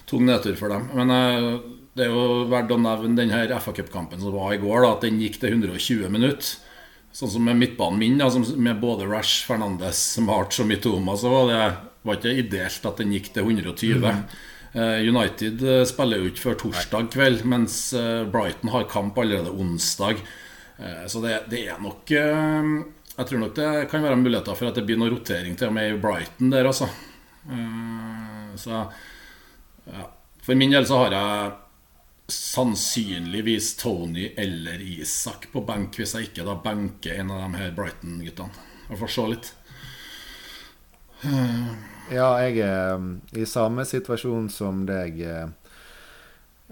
tung 0.08 0.24
nedtur 0.26 0.56
for 0.56 0.72
dem. 0.72 0.88
Men 0.96 1.12
eh, 1.12 1.48
det 1.92 2.06
er 2.06 2.14
jo 2.14 2.46
verdt 2.48 2.72
å 2.72 2.80
nevne 2.80 3.16
denne 3.18 3.60
FA 3.60 3.74
Cup-kampen 3.76 4.20
som 4.22 4.32
var 4.32 4.54
i 4.54 4.60
går, 4.62 4.80
da, 4.84 4.94
at 4.94 5.04
den 5.04 5.20
gikk 5.20 5.40
til 5.42 5.58
120 5.58 6.08
minutter. 6.12 6.54
Sånn 7.12 7.30
som 7.34 7.44
med 7.44 7.58
midtbanen 7.60 7.98
min, 8.00 8.14
da, 8.20 8.30
med 8.56 8.78
både 8.80 9.04
Rash, 9.04 9.44
Fernandes, 9.44 10.00
March 10.24 10.62
og 10.62 10.70
Mitoma, 10.70 11.16
så 11.20 11.32
var 11.32 11.50
det 11.50 11.64
var 12.02 12.18
ikke 12.18 12.38
ideelt 12.40 12.86
at 12.88 13.02
den 13.02 13.12
gikk 13.14 13.30
til 13.34 13.46
120. 13.46 14.00
Mm. 14.02 14.22
Uh, 14.72 14.98
United 15.04 15.60
uh, 15.66 15.82
spiller 15.88 16.22
jo 16.22 16.30
ikke 16.30 16.44
før 16.46 16.58
torsdag 16.64 17.10
kveld, 17.12 17.44
mens 17.48 17.76
uh, 17.92 18.24
Brighton 18.32 18.72
har 18.72 18.88
kamp 18.90 19.18
allerede 19.20 19.52
onsdag. 19.52 20.24
så 21.06 21.20
det, 21.22 21.34
det, 21.46 21.60
er 21.70 21.76
nok 21.78 22.10
Jeg 22.10 23.26
tror 23.28 23.38
nok 23.38 23.52
det 23.54 23.66
kan 23.90 24.02
være 24.02 24.16
muligheter 24.18 24.56
for 24.56 24.66
at 24.66 24.74
det 24.74 24.82
blir 24.88 24.96
noe 24.98 25.12
rotering 25.12 25.54
til 25.54 25.68
og 25.68 25.74
med 25.76 25.92
i 25.92 25.98
Brighton 26.00 26.50
der, 26.50 26.66
altså. 26.66 26.88
så 28.58 28.80
ja. 29.86 30.08
For 30.42 30.58
min 30.58 30.74
del 30.74 30.88
så 30.88 31.04
har 31.04 31.14
jeg 31.14 31.52
sannsynligvis 32.32 33.76
Tony 33.80 34.32
eller 34.36 34.82
Isak 34.82 35.48
på 35.52 35.62
benk, 35.68 35.96
hvis 35.98 36.16
jeg 36.16 36.30
ikke 36.30 36.46
da 36.48 36.56
benker 36.64 37.20
en 37.20 37.32
av 37.34 37.44
de 37.44 37.60
her 37.60 37.74
Brighton-guttene. 37.76 38.68
Vi 38.88 38.98
får 39.00 39.12
se 39.14 39.26
litt. 39.30 39.52
Ja, 42.12 42.28
jeg 42.42 42.58
er 42.66 42.96
um, 42.98 43.12
i 43.38 43.44
samme 43.46 43.84
situasjon 43.88 44.48
som 44.52 44.82
deg. 44.88 45.20
Eh, 45.22 45.46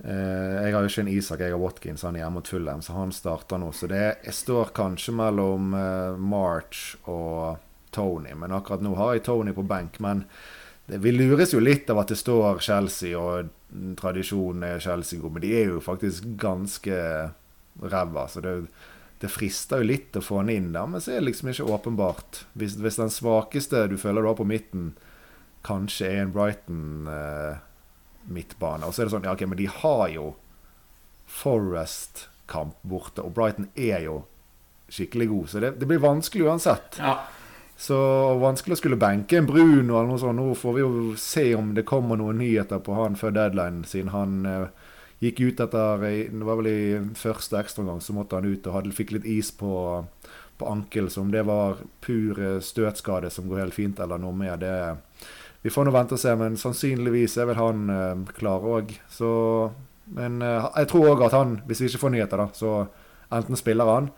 eh, 0.03 0.57
jeg 0.67 0.75
har 0.75 0.85
jo 0.85 0.91
ikke 0.91 1.05
en 1.05 1.13
Isak, 1.13 1.45
jeg 1.45 1.55
har 1.55 1.63
Watkins. 1.63 2.05
Han 2.05 2.19
er 2.19 2.25
hjemme 2.25 2.41
mot 2.41 2.51
Fulham, 2.51 2.83
så 2.85 2.97
han 2.99 3.15
starter 3.15 3.63
nå. 3.63 3.71
Så 3.73 3.89
det 3.91 4.03
jeg 4.27 4.37
står 4.37 4.75
kanskje 4.77 5.15
mellom 5.17 5.73
eh, 5.79 6.19
March 6.19 6.99
og 7.09 7.61
Tony. 7.95 8.35
Men 8.37 8.57
akkurat 8.59 8.83
nå 8.85 8.97
har 8.99 9.15
jeg 9.17 9.29
Tony 9.31 9.55
på 9.57 9.65
benk. 9.71 10.01
Men 10.03 10.27
vi 10.99 11.13
lures 11.13 11.53
jo 11.55 11.61
litt 11.63 11.91
av 11.91 12.01
at 12.03 12.11
det 12.11 12.19
står 12.19 12.59
Chelsea 12.65 13.19
og 13.19 13.51
tradisjonen 14.01 14.65
er 14.67 14.83
Chelsea 14.83 15.21
god, 15.21 15.37
men 15.37 15.45
de 15.45 15.53
er 15.55 15.69
jo 15.71 15.83
faktisk 15.85 16.27
ganske 16.41 16.97
ræva. 17.83 18.27
Så 18.29 18.43
det, 18.45 18.55
det, 19.23 19.31
frister 19.31 19.83
jo 19.83 19.91
litt 19.93 20.19
å 20.19 20.25
få 20.25 20.41
han 20.41 20.51
inn 20.53 20.73
der, 20.75 20.89
men 20.91 21.03
så 21.03 21.15
er 21.15 21.21
det 21.21 21.31
liksom 21.31 21.53
ikke 21.53 21.69
åpenbart. 21.77 22.45
Hvis, 22.59 22.77
hvis 22.81 22.99
den 23.01 23.13
svakeste 23.15 23.87
du 23.93 23.97
føler 24.01 24.25
du 24.25 24.33
har 24.33 24.39
på 24.41 24.49
midten, 24.49 24.93
kanskje 25.67 26.09
er 26.09 26.23
en 26.25 26.35
Brighton 26.35 27.11
eh, 27.11 27.67
og 28.31 28.93
så 28.93 29.01
er 29.01 29.09
det 29.09 29.13
sånn 29.15 29.25
Ja, 29.27 29.33
OK, 29.33 29.43
men 29.49 29.59
de 29.59 29.67
har 29.73 30.03
jo 30.13 30.35
Forest-kamp 31.31 32.77
borte, 32.83 33.25
og 33.25 33.33
Brighton 33.37 33.71
er 33.79 34.05
jo 34.05 34.23
skikkelig 34.91 35.29
god, 35.31 35.49
så 35.51 35.63
det, 35.63 35.71
det 35.81 35.89
blir 35.89 36.03
vanskelig 36.03 36.49
uansett. 36.51 36.99
Ja. 36.99 37.21
Så 37.81 37.97
vanskelig 38.37 38.77
å 38.77 38.79
skulle 38.83 39.01
benke 39.01 39.39
en 39.39 39.47
Bruno 39.49 39.95
eller 39.97 40.11
noe 40.11 40.21
sånt. 40.21 40.37
Nå 40.37 40.53
får 40.59 40.75
vi 40.77 40.83
jo 40.83 41.15
se 41.17 41.47
om 41.57 41.71
det 41.73 41.87
kommer 41.89 42.19
noen 42.21 42.43
nyheter 42.43 42.83
på 42.85 42.93
han 42.99 43.17
før 43.17 43.33
deadline, 43.39 43.87
siden 43.89 44.13
han 44.13 44.35
uh, 44.45 44.91
gikk 45.25 45.41
ut 45.41 45.63
etter 45.65 46.05
Det 46.05 46.45
var 46.45 46.61
vel 46.61 46.69
i 46.69 46.83
første 47.17 47.57
ekstraomgang, 47.57 48.03
så 48.05 48.17
måtte 48.17 48.37
han 48.37 48.51
ut 48.53 48.69
og 48.69 48.77
hadde, 48.77 48.93
fikk 48.97 49.15
litt 49.17 49.31
is 49.33 49.49
på, 49.57 49.73
på 50.61 50.69
ankel. 50.69 51.09
Så 51.09 51.25
om 51.25 51.33
det 51.33 51.47
var 51.49 51.81
pur 52.05 52.45
støtskade 52.61 53.33
som 53.33 53.49
går 53.49 53.65
helt 53.65 53.79
fint, 53.79 54.01
eller 54.01 54.21
noe 54.21 54.37
mer, 54.37 54.61
det 54.61 54.77
Vi 55.65 55.73
får 55.73 55.89
nå 55.89 55.97
vente 55.97 56.17
og 56.17 56.21
se, 56.21 56.37
men 56.37 56.61
sannsynligvis 56.61 57.39
er 57.41 57.49
vel 57.49 57.63
han 57.65 57.89
uh, 57.89 58.33
klar 58.37 58.61
òg. 58.61 58.93
Så 59.09 59.31
Men 60.11 60.43
jeg 60.43 60.89
tror 60.91 61.15
òg 61.15 61.21
at 61.23 61.37
han, 61.39 61.63
hvis 61.65 61.81
vi 61.81 61.89
ikke 61.89 62.05
får 62.05 62.13
nyheter, 62.13 62.41
da, 62.45 62.51
så 62.53 62.91
enten 63.31 63.57
spiller 63.57 63.89
han 63.89 64.09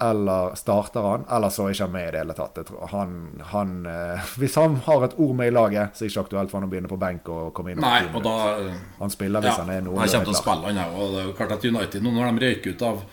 eller 0.00 0.54
starter 0.54 1.00
han, 1.04 1.24
eller 1.30 1.52
så 1.52 1.66
er 1.66 1.74
ikke 1.74 1.86
han 1.86 1.92
med 1.92 2.08
i 2.08 2.12
det 2.14 2.20
hele 2.22 2.36
tatt. 2.36 2.60
Han, 2.90 3.16
han, 3.52 3.74
eh, 3.86 4.30
hvis 4.40 4.56
han 4.56 4.78
har 4.86 5.04
et 5.04 5.16
ord 5.20 5.34
med 5.36 5.50
i 5.50 5.54
laget, 5.54 5.94
så 5.94 6.04
er 6.04 6.08
det 6.08 6.12
ikke 6.14 6.26
aktuelt 6.28 6.52
for 6.52 6.60
han 6.60 6.68
å 6.68 6.72
begynne 6.72 6.90
på 6.90 7.00
benk 7.00 7.28
og 7.32 7.50
komme 7.56 7.74
inn. 7.74 7.82
Nei, 7.84 8.02
og 8.14 8.24
da, 8.24 8.36
han 9.00 9.12
spiller 9.12 9.44
hvis 9.44 9.52
ja, 9.52 9.64
han 9.64 9.74
er 9.74 9.84
noe 9.84 10.00
Han 10.00 10.12
kommer 10.14 10.30
til 10.30 10.38
å 10.38 10.40
spille, 10.40 10.72
han 10.72 10.80
òg. 10.86 11.04
Det 11.12 11.22
er 11.22 11.28
jo 11.28 11.36
klart 11.42 11.56
at 11.58 11.66
United, 11.68 12.04
nå 12.04 12.14
når 12.16 12.30
de 12.30 12.48
røyker 12.48 12.76
ut 12.76 12.86
av, 12.88 13.04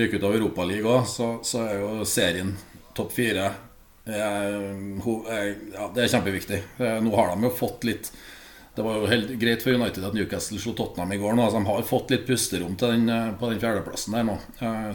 røyker 0.00 0.16
ut 0.16 0.28
av 0.30 0.38
Europaligaen, 0.40 1.06
så, 1.12 1.30
så 1.44 1.64
er 1.66 1.82
jo 1.82 2.08
serien 2.08 2.54
topp 2.96 3.12
fire 3.14 3.50
ja, 4.10 5.86
Det 5.94 6.02
er 6.02 6.10
kjempeviktig. 6.10 6.58
Eh, 6.80 6.98
nå 7.04 7.12
har 7.14 7.30
de 7.30 7.46
jo 7.46 7.54
fått 7.54 7.84
litt 7.86 8.10
det 8.74 8.84
var 8.86 9.00
jo 9.00 9.08
helt 9.10 9.32
greit 9.36 9.64
for 9.64 9.74
United 9.74 10.04
at 10.06 10.14
Newcastle 10.14 10.56
slo 10.62 10.72
Tottenham 10.78 11.10
i 11.12 11.18
går. 11.20 11.34
nå, 11.34 11.42
altså 11.42 11.58
De 11.58 11.66
har 11.66 11.82
fått 11.84 12.12
litt 12.14 12.22
pusterom 12.26 12.76
den, 12.80 13.08
eh, 13.12 13.32
på 13.36 13.50
den 13.50 13.60
fjerdeplassen 13.60 14.14
der 14.14 14.24
nå. 14.24 14.36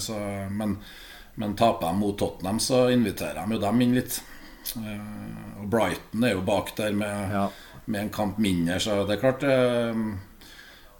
Så, 0.01 0.15
men 0.49 0.77
men 1.35 1.55
taper 1.55 1.87
de 1.87 1.99
mot 1.99 2.17
Tottenham, 2.19 2.59
så 2.59 2.85
inviterer 2.93 3.41
de 3.41 3.57
jo 3.57 3.61
dem 3.61 3.81
inn 3.83 3.97
litt. 3.97 4.21
Uh, 4.75 5.61
og 5.61 5.67
Brighton 5.71 6.23
er 6.25 6.35
jo 6.35 6.45
bak 6.45 6.71
der 6.77 6.95
med, 6.95 7.33
ja. 7.33 7.49
med, 7.85 7.99
en 8.01 8.13
kamp 8.13 8.39
mindre, 8.41 8.79
så 8.81 9.03
det 9.05 9.17
er 9.17 9.21
klart 9.21 9.43
uh, 9.45 9.99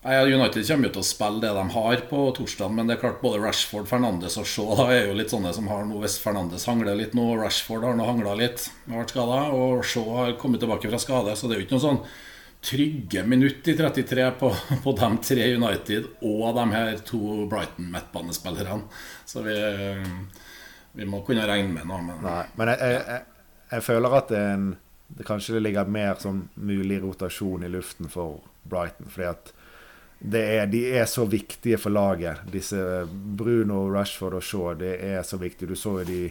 United 0.05 0.67
kommer 0.67 0.91
jo 0.91 0.93
til 0.93 1.01
å 1.01 1.07
spille 1.07 1.41
det 1.41 1.53
de 1.55 1.63
har 1.73 2.03
på 2.11 2.19
torsdag, 2.37 2.75
men 2.77 2.85
det 2.85 2.97
er 2.97 3.01
klart 3.07 3.23
både 3.23 3.41
Rashford, 3.41 3.87
Fernandes 3.89 4.37
og 4.37 4.45
Shaw 4.45 4.75
da, 4.77 4.85
er 4.93 5.09
jo 5.09 5.17
litt 5.17 5.33
sånne 5.33 5.53
som 5.55 5.71
har 5.71 5.87
noe 5.89 6.03
Hvis 6.03 6.19
Fernandes 6.21 6.67
hangler 6.69 6.99
litt 6.99 7.15
nå, 7.17 7.25
Rashford 7.39 7.87
har 7.87 7.97
nå 7.97 8.05
hangla 8.05 8.35
litt, 8.37 8.67
har 8.85 9.01
vært 9.01 9.15
skada, 9.15 9.41
og 9.55 9.81
Shaw 9.81 10.13
har 10.19 10.37
kommet 10.41 10.61
tilbake 10.61 10.91
fra 10.91 11.01
skade, 11.01 11.33
så 11.33 11.49
det 11.49 11.57
er 11.57 11.63
jo 11.63 11.67
ikke 11.69 11.79
noe 11.79 11.87
sånn 11.87 12.01
trygge 12.65 13.23
minutt 13.23 13.67
i 13.67 13.75
33 13.77 14.31
på, 14.39 14.49
på 14.83 14.93
de 14.97 15.09
tre 15.23 15.49
United 15.55 16.07
og 16.25 16.47
de 16.57 16.65
her 16.73 16.97
to 17.05 17.19
Brighton 17.49 17.91
midtbanespillerne. 17.93 18.81
Så 19.25 19.43
vi, 19.45 19.55
vi, 20.97 21.05
må 21.05 21.21
kunne 21.27 21.45
regne 21.47 21.73
med 21.75 21.85
noe. 21.89 22.01
Men, 22.05 22.23
Nei, 22.25 22.41
men 22.57 22.73
jeg, 22.73 22.95
jeg, 22.95 23.53
jeg, 23.71 23.85
føler 23.85 24.17
at 24.17 24.33
det, 24.33 24.41
en, 24.55 24.71
det 25.19 25.27
kanskje 25.27 25.61
ligger 25.61 25.91
mer 25.91 26.17
som 26.21 26.47
mulig 26.55 27.01
rotasjon 27.03 27.67
i 27.67 27.71
luften 27.71 28.09
for 28.09 28.41
Brighton. 28.63 29.11
fordi 29.13 29.29
at 29.29 29.53
er, 30.33 30.65
de 30.65 30.81
er 30.97 31.05
så 31.05 31.25
viktige 31.29 31.77
for 31.77 31.93
laget. 31.93 32.41
Disse 32.51 33.05
Bruno, 33.11 33.85
Rashford 33.93 34.39
og 34.39 34.43
Shaw. 34.43 34.73
Det 34.79 34.95
er 35.03 35.21
så 35.23 35.37
viktig. 35.37 35.69
Du 35.69 35.75
så 35.75 35.99
jo 35.99 36.07
de 36.07 36.21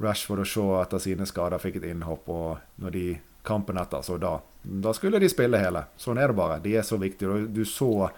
Rashford 0.00 0.44
og 0.44 0.46
Shaw 0.46 0.76
etter 0.82 1.02
sine 1.02 1.26
skader 1.26 1.58
fikk 1.58 1.80
et 1.80 1.90
innhopp. 1.90 2.28
Og 2.28 2.84
når 2.84 2.94
de 2.94 3.06
kampen 3.46 3.78
etter, 3.80 4.02
så 4.06 4.18
da 4.20 4.38
da 4.62 4.92
skulle 4.92 5.18
de 5.18 5.28
spille 5.32 5.56
hele. 5.56 5.86
Sånn 5.96 6.18
er 6.20 6.28
det 6.28 6.36
bare. 6.36 6.58
De 6.60 6.74
er 6.76 6.82
så 6.84 6.98
viktige. 7.00 7.46
Du, 7.48 7.62
så, 7.64 8.10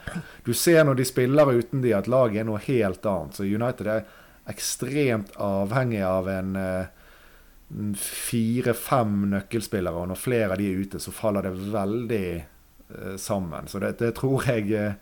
du 0.43 0.51
ser 0.59 0.83
når 0.83 0.99
de 0.99 1.05
spiller 1.07 1.53
uten 1.55 1.85
de, 1.85 1.93
at 1.95 2.09
laget 2.11 2.41
er 2.43 2.49
noe 2.49 2.59
helt 2.65 3.07
annet. 3.07 3.39
Så 3.39 3.47
United 3.47 3.87
er 3.87 4.09
ekstremt 4.51 5.31
avhengig 5.39 6.01
av 6.03 6.27
en 6.33 6.59
fire-fem 7.95 9.15
nøkkelspillere. 9.31 10.03
Og 10.03 10.11
når 10.11 10.21
flere 10.21 10.51
av 10.53 10.61
de 10.61 10.69
er 10.73 10.83
ute, 10.83 11.01
så 11.01 11.15
faller 11.15 11.47
det 11.47 11.55
veldig 11.73 12.29
eh, 12.35 13.17
sammen. 13.17 13.71
Så 13.71 13.81
det, 13.83 13.95
det 14.03 14.13
tror 14.19 14.49
jeg 14.51 14.73
eh, 14.77 14.99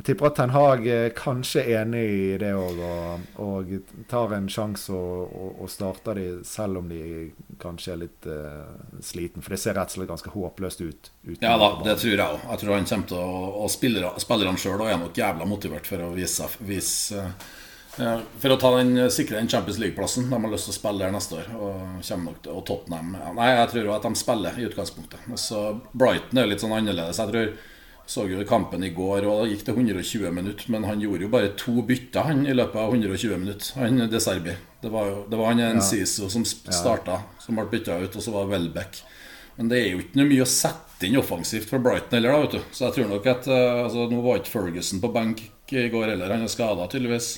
jeg 0.00 0.14
tipper 0.14 0.30
at 0.30 0.36
Ten 0.38 0.52
Hag 0.54 0.86
er 0.88 1.10
kanskje 1.12 1.60
enig 1.76 2.02
i 2.08 2.36
det 2.40 2.54
òg, 2.56 2.78
og, 2.80 3.24
og, 3.44 3.72
tar 4.08 4.32
en 4.32 4.46
sjanse 4.48 4.94
og, 4.96 5.26
og, 5.28 5.50
og, 5.60 5.68
starter 5.68 6.16
de 6.16 6.24
selv 6.48 6.80
om 6.80 6.86
de 6.88 7.26
kanskje 7.60 7.92
er 7.92 7.98
litt 8.06 8.28
uh, 8.32 8.70
sliten. 9.04 9.44
For 9.44 9.52
det 9.52 9.58
ser 9.60 9.76
rett 9.76 9.92
og 9.92 9.98
slett 9.98 10.08
ganske 10.08 10.32
håpløst 10.32 10.80
ut. 10.80 11.10
Ja 11.44 11.52
da, 11.60 11.68
det 11.84 11.98
tror 12.00 12.14
jeg 12.14 12.24
òg. 12.24 12.46
Jeg 12.48 12.62
tror 12.62 12.72
han 12.78 12.88
kommer 12.88 13.10
til 13.10 13.20
å 13.20 13.60
og 13.60 14.22
spillerne 14.24 14.62
sjøl 14.62 14.86
er 14.86 14.96
nok 15.02 15.20
jævla 15.20 15.48
motivert 15.50 15.90
for 15.92 16.06
å 16.06 16.14
vise, 16.14 16.48
vise 16.64 17.26
uh, 18.00 18.22
For 18.40 18.54
å 18.54 18.60
ta 18.62 18.70
den, 18.78 18.96
sikre 19.12 19.36
den 19.36 19.52
Champions 19.52 19.82
League-plassen. 19.84 20.30
De 20.32 20.38
har 20.38 20.54
lyst 20.54 20.70
til 20.70 20.78
å 20.78 20.78
spille 20.78 21.04
der 21.04 21.12
neste 21.12 21.42
år. 21.42 21.50
Og, 21.60 21.98
nok 22.24 22.40
til, 22.40 22.54
og 22.56 22.64
Tottenham 22.70 23.18
Nei, 23.36 23.52
jeg 23.52 23.74
tror 23.74 23.92
at 23.98 24.08
de 24.08 24.16
spiller 24.16 24.56
i 24.56 24.64
utgangspunktet. 24.70 25.28
Så 25.36 25.74
Brighton 25.92 26.40
er 26.40 26.48
litt 26.48 26.64
sånn 26.64 26.72
annerledes. 26.78 27.20
Jeg 27.20 27.34
tror 27.34 27.52
så 28.10 28.24
jo 28.26 28.42
kampen 28.42 28.82
i 28.82 28.90
går, 28.90 29.22
og 29.22 29.44
da 29.44 29.50
gikk 29.52 29.60
det 29.68 29.74
120 29.76 30.32
minutter. 30.34 30.66
Men 30.74 30.86
han 30.88 31.02
gjorde 31.02 31.28
jo 31.28 31.30
bare 31.30 31.52
to 31.58 31.76
bytter 31.86 32.26
han 32.26 32.42
i 32.42 32.54
løpet 32.56 32.80
av 32.82 32.94
120 32.96 33.38
minutter. 33.38 33.68
Han 33.78 34.00
De 34.10 34.20
Serbi. 34.20 34.56
Det 34.82 34.90
var, 34.90 35.06
jo, 35.06 35.20
det 35.30 35.38
var 35.38 35.52
han 35.52 35.60
Enciso 35.68 36.24
ja. 36.26 36.30
som 36.32 36.46
starta, 36.48 37.20
som 37.38 37.60
ble 37.60 37.68
bytta 37.70 38.00
ut, 38.00 38.16
og 38.16 38.24
så 38.24 38.32
var 38.34 38.48
Welbeck. 38.50 39.02
Men 39.60 39.70
det 39.70 39.78
er 39.78 39.92
jo 39.92 40.00
ikke 40.02 40.18
noe 40.18 40.30
mye 40.30 40.42
å 40.42 40.48
sette 40.48 41.06
inn 41.06 41.18
offensivt 41.20 41.70
for 41.70 41.84
Brighton 41.84 42.16
heller, 42.16 42.34
da, 42.34 42.40
vet 42.46 42.56
du. 42.56 42.72
Så 42.74 42.86
jeg 42.86 42.96
tror 42.96 43.12
nok 43.12 43.28
at 43.30 43.46
uh, 43.50 43.82
altså, 43.84 44.06
Nå 44.10 44.22
var 44.24 44.40
ikke 44.40 44.54
Ferguson 44.54 45.02
på 45.02 45.10
benk 45.14 45.44
i 45.70 45.84
går 45.92 46.10
heller, 46.10 46.32
han 46.34 46.46
er 46.46 46.50
skada 46.50 46.88
tydeligvis. 46.90 47.28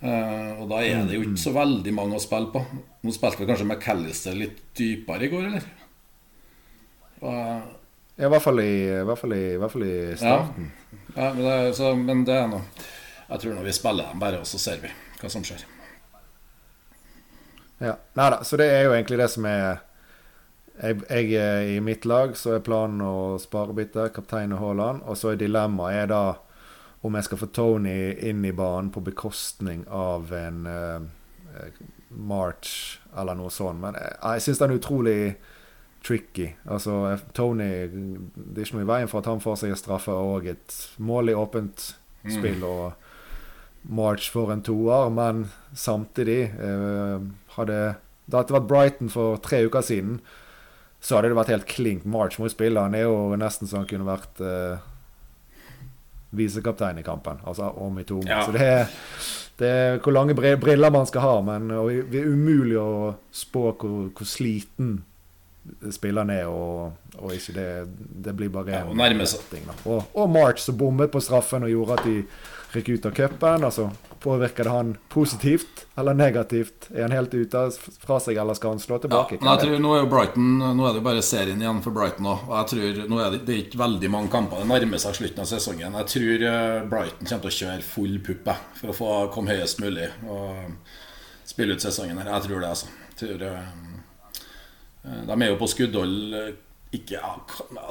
Uh, 0.00 0.62
og 0.62 0.70
da 0.70 0.78
er 0.80 1.02
det 1.10 1.18
jo 1.18 1.26
ikke 1.26 1.42
så 1.42 1.52
veldig 1.58 1.92
mange 1.92 2.16
å 2.16 2.22
spille 2.22 2.48
på. 2.54 2.62
Nå 3.04 3.12
spilte 3.12 3.42
vi 3.42 3.50
kanskje 3.50 3.66
McAllister 3.68 4.38
litt 4.38 4.62
dypere 4.78 5.28
i 5.28 5.32
går, 5.34 5.50
eller? 5.50 5.68
Uh, 7.20 7.68
i 8.20 8.28
hvert 8.28 8.42
fall 8.44 8.60
i, 8.60 8.70
i, 8.84 9.02
hvert 9.08 9.18
fall 9.18 9.32
i, 9.32 9.42
i, 9.54 9.58
hvert 9.60 9.72
fall 9.72 9.84
i 9.86 9.98
starten. 10.16 10.70
Ja, 11.14 11.32
men, 11.34 11.44
det, 11.44 11.74
så, 11.76 11.92
men, 11.96 12.24
det, 12.28 12.36
er 12.36 12.48
noe 12.50 12.62
Jeg 13.30 13.42
tror 13.42 13.54
når 13.56 13.68
vi 13.68 13.76
spiller 13.76 14.10
dem 14.10 14.22
bare, 14.22 14.40
og 14.42 14.48
så 14.48 14.60
ser 14.60 14.82
vi 14.82 14.90
hva 15.20 15.30
som 15.32 15.44
skjer. 15.46 15.62
Ja. 17.80 17.94
Nei 18.18 18.26
da, 18.34 18.42
så 18.44 18.58
det 18.60 18.68
er 18.68 18.84
jo 18.84 18.92
egentlig 18.92 19.20
det 19.22 19.30
som 19.32 19.46
er 19.48 19.80
jeg, 20.80 21.00
jeg, 21.08 21.76
I 21.76 21.80
mitt 21.84 22.06
lag 22.08 22.32
så 22.36 22.56
er 22.56 22.64
planen 22.64 23.02
å 23.04 23.38
spare 23.40 23.76
bytte, 23.76 24.08
kaptein 24.16 24.54
og 24.56 24.62
Haaland. 24.62 25.02
Og 25.08 25.18
så 25.18 25.32
er 25.32 25.40
dilemmaet 25.40 26.04
er 26.04 26.12
da 26.12 26.24
om 27.04 27.16
jeg 27.16 27.28
skal 27.28 27.40
få 27.40 27.48
Tony 27.56 28.12
inn 28.28 28.44
i 28.44 28.52
banen 28.56 28.90
på 28.92 29.02
bekostning 29.04 29.86
av 29.88 30.32
en 30.36 30.66
uh, 30.68 31.00
March 32.08 33.00
eller 33.16 33.36
noe 33.36 33.52
sånt. 33.52 33.80
Men 33.80 33.96
jeg, 33.96 34.16
jeg 34.20 34.44
syns 34.46 34.62
den 34.62 34.74
er 34.74 34.80
utrolig 34.80 35.20
tricky. 36.02 36.48
Altså, 36.64 37.18
Tony 37.36 37.68
Det 37.90 38.58
er 38.58 38.64
ikke 38.64 38.78
noe 38.78 38.86
i 38.86 38.90
veien 38.90 39.10
for 39.10 39.20
at 39.20 39.30
han 39.30 39.42
får 39.42 39.62
seg 39.62 39.74
en 39.74 39.80
straffe 39.80 40.14
og 40.14 40.48
et 40.48 40.76
mål 40.98 41.32
i 41.32 41.36
åpent 41.36 41.90
mm. 42.24 42.34
spill. 42.36 42.64
og 42.64 42.92
March 43.82 44.28
for 44.32 44.52
en 44.52 44.62
toer, 44.62 45.08
men 45.08 45.46
samtidig 45.72 46.52
eh, 46.60 47.22
hadde 47.56 47.80
Det 48.26 48.36
hadde 48.36 48.54
vært 48.54 48.68
Brighton 48.68 49.08
for 49.10 49.40
tre 49.42 49.64
uker 49.66 49.82
siden, 49.82 50.20
så 51.00 51.16
hadde 51.16 51.32
det 51.32 51.38
vært 51.38 51.50
helt 51.50 51.66
klink. 51.66 52.04
March 52.04 52.38
mot 52.38 52.52
spillet. 52.52 52.76
spille. 52.76 52.80
Han 52.80 52.94
er 52.94 53.08
jo 53.08 53.36
nesten 53.40 53.66
så 53.66 53.80
han 53.80 53.88
kunne 53.90 54.06
vært 54.06 54.42
eh, 54.44 54.84
visekaptein 56.36 57.00
i 57.00 57.02
kampen. 57.02 57.40
Altså 57.42 57.72
om 57.74 57.98
i 57.98 58.04
to. 58.04 58.20
Ja. 58.28 58.44
Så 58.46 58.52
det 58.54 58.68
er, 58.68 58.92
det 59.58 59.68
er, 59.68 59.98
hvor 59.98 60.12
lange 60.12 60.36
briller 60.36 60.92
man 60.94 61.08
skal 61.08 61.24
ha. 61.24 61.34
Men 61.40 61.72
det 62.12 62.20
er 62.20 62.30
umulig 62.30 62.78
å 62.78 63.16
spå 63.32 63.72
hvor, 63.72 64.12
hvor 64.14 64.28
sliten 64.28 65.00
spiller 65.92 66.24
ned, 66.24 66.46
og, 66.48 66.92
og 67.18 67.34
ikke 67.34 67.54
det, 67.56 67.66
det 68.24 68.32
blir 68.36 68.52
bare 68.52 68.80
ja, 68.80 68.84
ting. 69.50 69.66
Og, 69.84 70.02
og, 70.12 70.30
March 70.30 70.64
som 70.64 70.78
bommet 70.80 71.12
på 71.12 71.20
straffen 71.20 71.66
og 71.66 71.72
gjorde 71.72 71.98
at 71.98 72.06
de 72.08 72.22
rykk 72.74 72.88
ut 72.94 73.06
av 73.06 73.16
cupen. 73.16 73.66
Altså, 73.68 73.90
påvirker 74.20 74.64
det 74.64 74.72
han 74.72 74.94
positivt 75.12 75.84
eller 75.98 76.14
negativt? 76.14 76.88
Er 76.94 77.06
han 77.06 77.16
helt 77.16 77.34
ute 77.34 77.64
fra 78.00 78.18
seg, 78.22 78.38
eller 78.40 78.56
skal 78.56 78.76
han 78.76 78.82
slå 78.82 79.00
tilbake? 79.02 79.40
Ja, 79.40 79.54
jeg 79.54 79.64
tror, 79.64 79.76
nå 79.84 79.92
er 79.96 80.02
jo 80.04 80.10
Brighton 80.12 80.48
Nå 80.60 80.88
er 80.88 80.96
det 80.96 81.04
bare 81.04 81.24
serien 81.24 81.60
igjen 81.60 81.82
for 81.84 81.96
Brighton 81.96 82.30
òg. 82.30 82.46
Og 82.48 82.56
jeg 82.58 82.70
tror, 82.72 83.02
nå 83.12 83.20
er 83.20 83.36
det, 83.36 83.42
det 83.48 83.56
er 83.56 83.62
ikke 83.66 83.82
veldig 83.84 84.12
mange 84.16 84.32
kamper. 84.32 84.62
Det 84.62 84.70
nærmer 84.70 85.02
seg 85.02 85.20
slutten 85.20 85.44
av 85.44 85.50
sesongen. 85.50 86.00
Jeg 86.02 86.12
tror 86.14 86.48
eh, 86.52 86.80
Brighton 86.90 87.26
kommer 87.26 87.44
til 87.46 87.52
å 87.52 87.58
kjøre 87.60 87.86
full 87.90 88.18
pupp 88.24 88.50
for 88.80 88.92
å 88.92 88.96
få 88.96 89.12
komme 89.34 89.52
høyest 89.52 89.82
mulig 89.84 90.08
og 90.30 90.96
spille 91.48 91.76
ut 91.76 91.84
sesongen 91.84 92.20
her. 92.20 92.32
Jeg 92.36 92.48
tror 92.48 92.62
det, 92.62 92.72
altså. 92.72 92.92
Jeg 93.10 93.20
tror, 93.20 93.48
Eh, 93.50 93.89
de 95.02 95.42
er 95.42 95.48
jo 95.48 95.60
på 95.60 95.68
skuddhold 95.70 96.34
eh, 96.36 96.50
ikke, 96.90 97.20
ja, 97.20 97.36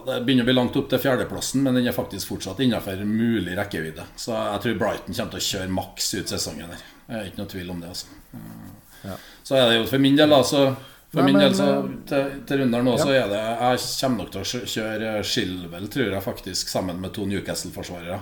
Det 0.06 0.20
begynner 0.26 0.44
å 0.44 0.50
bli 0.50 0.56
langt 0.58 0.76
opp 0.76 0.90
til 0.92 1.02
fjerdeplassen, 1.02 1.64
men 1.64 1.78
den 1.78 1.88
er 1.88 1.96
faktisk 1.96 2.34
fortsatt 2.34 2.60
innenfor 2.66 3.00
mulig 3.08 3.56
rekkevidde. 3.58 4.06
Så 4.20 4.36
jeg 4.36 4.64
tror 4.66 4.78
Brighton 4.82 5.16
kommer 5.16 5.34
til 5.34 5.40
å 5.40 5.48
kjøre 5.48 5.76
maks 5.78 6.12
ut 6.18 6.34
sesongen 6.36 6.74
her. 6.74 6.86
Jeg 7.08 7.18
er 7.18 7.32
ikke 7.32 7.42
noe 7.42 7.52
tvil 7.56 7.74
om 7.74 7.82
det. 7.82 7.94
Altså. 7.96 8.20
Eh, 8.36 8.70
ja. 9.08 9.18
Så 9.48 9.58
er 9.58 9.66
det 9.70 9.80
jo 9.80 9.90
for 9.90 10.04
min 10.04 10.20
del, 10.20 10.36
altså. 10.36 10.68
For 11.10 11.26
Nei, 11.26 11.32
min 11.32 11.42
del, 11.42 11.56
så, 11.58 11.72
til, 12.06 12.36
til 12.46 12.60
Rundalen 12.62 12.86
nå, 12.86 12.92
ja. 13.00 13.02
så 13.02 13.14
er 13.16 13.32
det 13.32 13.40
Jeg 13.42 13.80
kommer 14.04 14.20
nok 14.20 14.36
til 14.36 14.44
å 14.44 14.68
kjøre 14.76 15.14
Shilwell, 15.26 15.88
tror 15.90 16.12
jeg 16.14 16.26
faktisk, 16.28 16.70
sammen 16.70 17.00
med 17.02 17.16
to 17.16 17.26
Newcastle-forsvarere. 17.26 18.20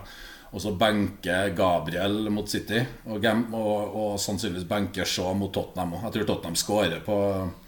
Og 0.55 0.63
så 0.63 0.71
benke 0.79 1.41
Gabriel 1.57 2.29
mot 2.31 2.47
City, 2.47 2.79
og, 3.09 3.25
og, 3.27 3.97
og 3.97 4.13
sannsynligvis 4.23 4.69
benke 4.69 5.03
Shaw 5.03 5.33
mot 5.35 5.51
Tottenham. 5.51 5.97
Jeg 6.05 6.13
tror 6.15 6.29
Tottenham 6.29 6.55
skårer 6.61 7.01
på 7.03 7.17
Eh, 7.27 7.66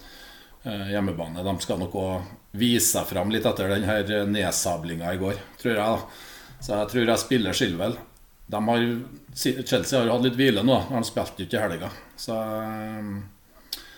hjemmebane. 0.89 1.43
De 1.45 1.55
skal 1.63 1.79
nok 1.81 1.95
òg 1.99 2.35
vise 2.59 2.91
seg 2.93 3.07
fram 3.09 3.31
litt 3.33 3.45
etter 3.45 3.69
den 3.69 3.87
her 3.87 4.29
nedsablinga 4.29 5.13
i 5.13 5.21
går, 5.21 5.41
tror 5.61 5.73
jeg. 5.73 5.79
da 5.79 6.61
Så 6.65 6.77
jeg 6.77 6.93
tror 6.93 7.11
jeg 7.11 7.23
spiller 7.23 7.57
Shilwell. 7.57 7.97
Har, 8.51 8.85
Chelsea 9.35 9.99
har 9.99 10.07
jo 10.07 10.15
hatt 10.15 10.25
litt 10.25 10.39
hvile 10.39 10.63
nå. 10.65 10.79
De 10.89 11.03
spilte 11.05 11.45
ikke 11.45 11.59
i 11.59 11.61
helga. 11.61 11.91
Så, 12.17 12.37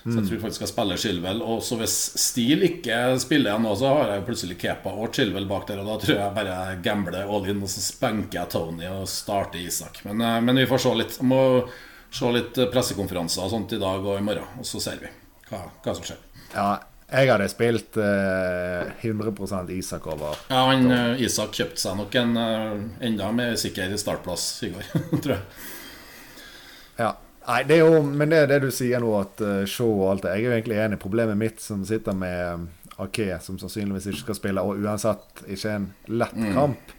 så, 0.04 0.18
jeg 0.18 0.26
tror 0.28 0.42
faktisk 0.44 0.66
jeg 0.66 0.72
spiller 0.74 1.00
Shilwell. 1.00 1.40
Og 1.46 1.62
så 1.64 1.78
hvis 1.80 1.96
Steele 2.20 2.68
ikke 2.74 2.98
spiller 3.24 3.54
igjen 3.54 3.64
nå, 3.68 3.76
så 3.80 3.94
har 3.96 4.12
jeg 4.16 4.26
plutselig 4.28 4.60
Kepa 4.60 4.92
og 4.92 5.16
Chilwell 5.16 5.48
bak 5.50 5.70
der. 5.70 5.80
Og 5.84 5.88
da 5.88 6.00
tror 6.02 6.20
jeg 6.20 6.36
bare 6.36 6.58
jeg 6.58 6.82
gambler 6.90 7.32
all 7.32 7.48
in, 7.48 7.64
og 7.64 7.72
så 7.72 7.86
spenker 7.86 8.42
jeg 8.42 8.52
Tony 8.52 8.90
og 8.92 9.08
starter 9.10 9.64
Isak. 9.64 10.04
Men, 10.10 10.20
eh, 10.28 10.42
men 10.44 10.60
vi 10.60 10.68
får 10.68 10.84
se 10.84 10.94
litt. 11.00 11.16
Jeg 11.22 11.32
må 11.32 11.42
se 12.12 12.34
litt 12.36 12.60
pressekonferanser 12.74 13.46
og 13.46 13.54
sånt 13.54 13.72
i 13.72 13.80
dag 13.80 14.04
og 14.04 14.20
i 14.20 14.26
morgen, 14.26 14.60
og 14.60 14.68
så 14.68 14.84
ser 14.84 15.00
vi 15.00 15.08
hva, 15.48 15.64
hva 15.80 15.96
som 15.96 16.04
skjer. 16.04 16.20
Ja, 16.56 16.72
jeg 17.12 17.28
hadde 17.28 17.48
spilt 17.52 17.98
eh, 18.00 18.92
100% 19.04 19.72
Isak 19.76 20.06
over. 20.08 20.38
Ja, 20.48 20.62
han, 20.70 20.88
uh, 20.88 21.20
Isak 21.20 21.58
kjøpte 21.58 21.82
seg 21.82 21.98
nok 22.00 22.16
en 22.22 22.38
uh, 22.40 22.78
enda 23.04 23.32
mer 23.36 23.58
sikker 23.60 23.92
startplass 24.00 24.46
i 24.64 24.72
går, 24.72 24.88
tror 25.24 25.36
jeg. 25.36 25.44
Ja. 27.02 27.12
Nei, 27.42 27.64
det 27.66 27.80
er 27.80 27.88
jo, 27.90 28.04
men 28.06 28.30
det 28.32 28.44
er 28.44 28.52
det 28.52 28.60
du 28.64 28.70
sier 28.72 29.02
nå, 29.02 29.10
at 29.18 29.42
uh, 29.44 29.64
show 29.68 29.90
og 29.90 30.12
alt 30.12 30.28
det. 30.28 30.38
Jeg 30.38 30.46
er 30.46 30.48
jo 30.48 30.56
egentlig 30.56 30.80
enig. 30.80 31.02
Problemet 31.02 31.40
mitt 31.42 31.60
som 31.64 31.84
sitter 31.88 32.16
med 32.16 32.68
Ake, 33.02 33.28
som 33.44 33.58
sannsynligvis 33.60 34.12
ikke 34.12 34.22
skal 34.28 34.38
spille, 34.38 34.64
og 34.64 34.80
uansett 34.80 35.44
ikke 35.50 35.74
en 35.74 35.88
lett 36.14 36.38
mm. 36.38 36.52
kamp, 36.56 36.94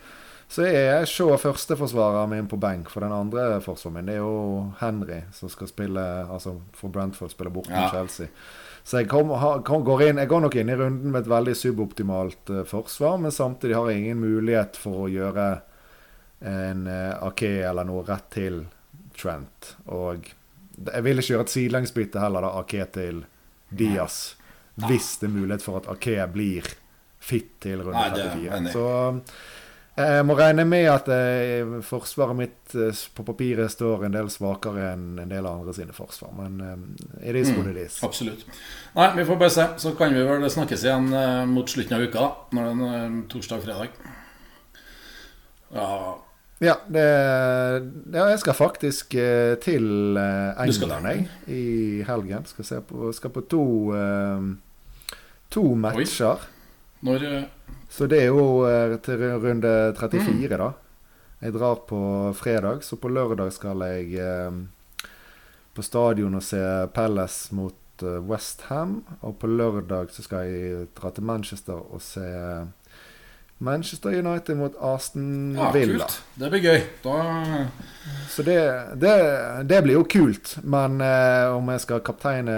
så 0.52 0.66
er 0.68 1.06
Shaw 1.08 1.38
førsteforsvareren 1.40 2.34
min 2.34 2.48
på 2.50 2.58
benk. 2.60 2.90
For 2.92 3.00
den 3.00 3.14
andre 3.16 3.62
forsvareren 3.64 4.02
min 4.02 4.10
det 4.10 4.18
er 4.18 4.26
jo 4.26 4.66
Henry, 4.82 5.22
som 5.32 5.48
skal 5.48 5.70
spille 5.70 6.02
Altså 6.26 6.58
for 6.76 6.92
Brentford, 6.92 7.32
spille 7.32 7.54
bort 7.54 7.70
ja. 7.72 7.86
Chelsea. 7.94 8.28
Så 8.84 9.02
jeg, 9.02 9.08
kom, 9.12 9.30
kom, 9.64 9.84
går 9.86 10.08
inn, 10.08 10.18
jeg, 10.18 10.30
går 10.30 10.40
nok 10.42 10.56
inn 10.58 10.72
i 10.72 10.76
runden 10.78 11.14
med 11.14 11.22
et 11.22 11.30
veldig 11.30 11.54
suboptimalt 11.54 12.50
uh, 12.50 12.62
forsvar, 12.66 13.20
men 13.22 13.34
samtidig 13.34 13.76
har 13.78 13.90
jeg 13.90 14.02
ingen 14.02 14.22
mulighet 14.22 14.78
for 14.80 15.04
å 15.04 15.10
gjøre 15.10 15.48
en 16.50 16.86
uh, 16.90 17.28
Ake 17.28 17.52
eller 17.68 17.86
noe 17.86 18.02
rett 18.08 18.26
til 18.34 18.64
Trent. 19.14 19.74
Og 19.94 20.32
jeg 20.82 21.06
vil 21.06 21.22
ikke 21.22 21.34
gjøre 21.36 21.46
et 21.46 21.54
sidelengsbytte 21.54 22.22
heller, 22.22 22.48
da, 22.48 22.54
Ake 22.62 22.88
til 22.96 23.22
Diaz. 23.70 24.20
Hvis 24.88 25.14
det 25.20 25.28
er 25.28 25.36
mulighet 25.36 25.64
for 25.64 25.82
at 25.82 25.90
Ake 25.92 26.26
blir 26.32 26.66
fit 27.22 27.58
til 27.62 27.84
runde 27.84 28.00
Nei, 28.00 28.14
det 28.16 28.24
er 28.24 28.38
34. 28.40 28.72
Så 28.74 28.86
eh, 28.98 29.36
jeg 29.96 30.24
må 30.24 30.34
regne 30.38 30.64
med 30.64 30.86
at 30.88 31.08
eh, 31.12 31.68
forsvaret 31.84 32.36
mitt 32.38 32.74
eh, 32.78 32.96
på 33.12 33.24
papiret 33.28 33.68
står 33.74 34.06
en 34.06 34.14
del 34.14 34.30
svakere 34.32 34.86
enn 34.94 35.20
en 35.20 35.28
del 35.28 35.44
andre 35.48 35.74
sine 35.76 35.92
forsvar. 35.92 36.32
Men 36.38 36.56
eh, 36.64 37.28
it 37.28 37.36
is 37.36 37.50
what 37.52 37.68
it 37.68 37.76
is. 37.76 37.98
Absolutt. 38.06 38.46
Nei, 38.96 39.10
vi 39.18 39.26
får 39.28 39.40
bare 39.42 39.52
se. 39.52 39.66
Så 39.84 39.92
kan 39.98 40.14
vi 40.16 40.24
vel 40.24 40.48
snakkes 40.50 40.86
igjen 40.86 41.12
eh, 41.12 41.44
mot 41.50 41.68
slutten 41.68 41.98
av 41.98 42.06
uka, 42.06 42.24
da. 42.24 42.56
Når 42.56 42.68
det 42.70 42.88
er 42.88 43.00
eh, 43.04 43.22
torsdag-fredag. 43.36 43.96
Ja 45.72 45.88
Ja, 46.62 46.76
det, 46.86 47.02
ja, 48.14 48.26
jeg 48.30 48.38
skal 48.38 48.54
faktisk 48.54 49.14
eh, 49.18 49.56
til 49.58 50.16
eh, 50.20 50.60
England 50.62 51.08
jeg, 51.10 51.24
i 51.50 52.02
helgen. 52.06 52.44
Skal, 52.46 52.64
se 52.68 52.80
på, 52.86 53.12
skal 53.16 53.32
på 53.34 53.44
to 53.50 53.64
eh, 53.98 54.52
To 55.52 55.74
matcher. 55.76 56.48
Når 57.02 57.22
eh, 57.28 57.44
Så 57.90 58.06
det 58.08 58.22
er 58.22 58.26
jo 58.30 58.64
eh, 58.68 58.96
til 59.04 59.18
runde 59.42 59.72
34, 59.98 60.48
Mm. 60.48 60.58
da. 60.58 60.72
Jeg 61.42 61.52
drar 61.54 61.74
på 61.88 62.32
fredag, 62.38 62.82
så 62.86 62.96
på 62.96 63.08
lørdag 63.10 63.52
skal 63.52 63.80
jeg 63.82 64.14
eh, 64.14 64.52
på 65.74 65.82
stadion 65.82 66.34
og 66.38 66.42
se 66.42 66.60
Palace 66.94 67.54
mot 67.54 67.74
eh, 68.02 68.20
West 68.28 68.62
Ham. 68.68 69.02
Og 69.22 69.38
på 69.38 69.46
lørdag 69.50 70.10
så 70.14 70.22
skal 70.22 70.46
jeg 70.46 70.86
dra 70.94 71.10
til 71.10 71.24
Manchester 71.24 71.74
og 71.74 72.00
se 72.00 72.22
Manchester 73.62 74.10
United 74.18 74.56
mot 74.58 74.74
Aston 74.82 75.54
Ja, 75.54 75.70
Villa. 75.72 76.04
kult. 76.06 76.22
Det 76.38 76.50
blir 76.50 76.60
gøy. 76.64 76.80
Da 77.04 77.66
Så 78.28 78.42
det, 78.42 78.56
det, 78.98 79.12
det 79.68 79.82
blir 79.84 79.94
jo 80.00 80.04
kult. 80.10 80.56
Men 80.62 81.00
eh, 81.00 81.50
om 81.56 81.68
jeg 81.70 81.80
skal 81.84 82.00
kapteine 82.00 82.56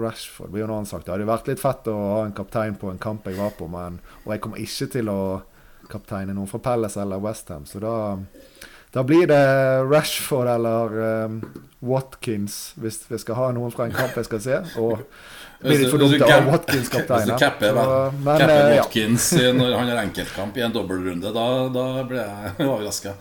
Rashford 0.00 0.50
blir 0.52 0.64
jo 0.64 0.68
noe 0.70 0.78
annet 0.82 0.90
sagt. 0.92 1.06
Det 1.06 1.14
hadde 1.16 1.26
vært 1.28 1.48
litt 1.50 1.62
fett 1.62 1.88
å 1.92 1.96
ha 2.14 2.22
en 2.26 2.32
kaptein 2.36 2.76
på 2.80 2.90
en 2.92 2.98
kamp 3.02 3.26
jeg 3.28 3.38
var 3.38 3.52
på, 3.58 3.68
men, 3.72 3.98
og 4.24 4.32
jeg 4.34 4.40
kommer 4.44 4.62
ikke 4.62 4.90
til 4.96 5.08
å 5.12 5.20
kapteine 5.90 6.34
noen 6.34 6.48
fra 6.50 6.58
Palace 6.58 6.98
eller 7.02 7.20
Westham, 7.22 7.66
så 7.70 7.78
da 7.82 7.94
da 8.96 9.02
blir 9.04 9.26
det 9.28 9.38
Rashford 9.90 10.48
eller 10.48 10.94
um, 11.26 11.40
Watkins 11.84 12.72
hvis 12.80 13.02
vi 13.10 13.18
skal 13.20 13.36
ha 13.36 13.48
noen 13.52 13.72
fra 13.74 13.84
en 13.90 13.92
kamp 13.92 14.14
jeg 14.16 14.24
skal 14.28 14.40
se. 14.40 14.60
Og 14.80 15.02
blir 15.60 15.82
litt 15.82 15.90
for 15.92 16.00
dumt 16.00 16.22
å 16.24 16.30
ha 16.30 16.38
Watkins 16.46 16.88
kaptein. 16.92 17.26
Hvis 17.26 17.34
du 17.34 17.42
capper, 17.42 17.76
eh, 17.76 18.76
ja. 18.78 18.80
Watkins 18.80 19.26
når 19.58 19.74
han 19.76 19.90
har 19.92 20.00
enkeltkamp 20.06 20.56
i 20.56 20.64
en 20.64 20.72
dobbeltrunde, 20.72 21.32
da, 21.34 21.46
da 21.74 21.84
blir 22.08 22.22
jeg 22.22 22.54
overraska. 22.70 23.12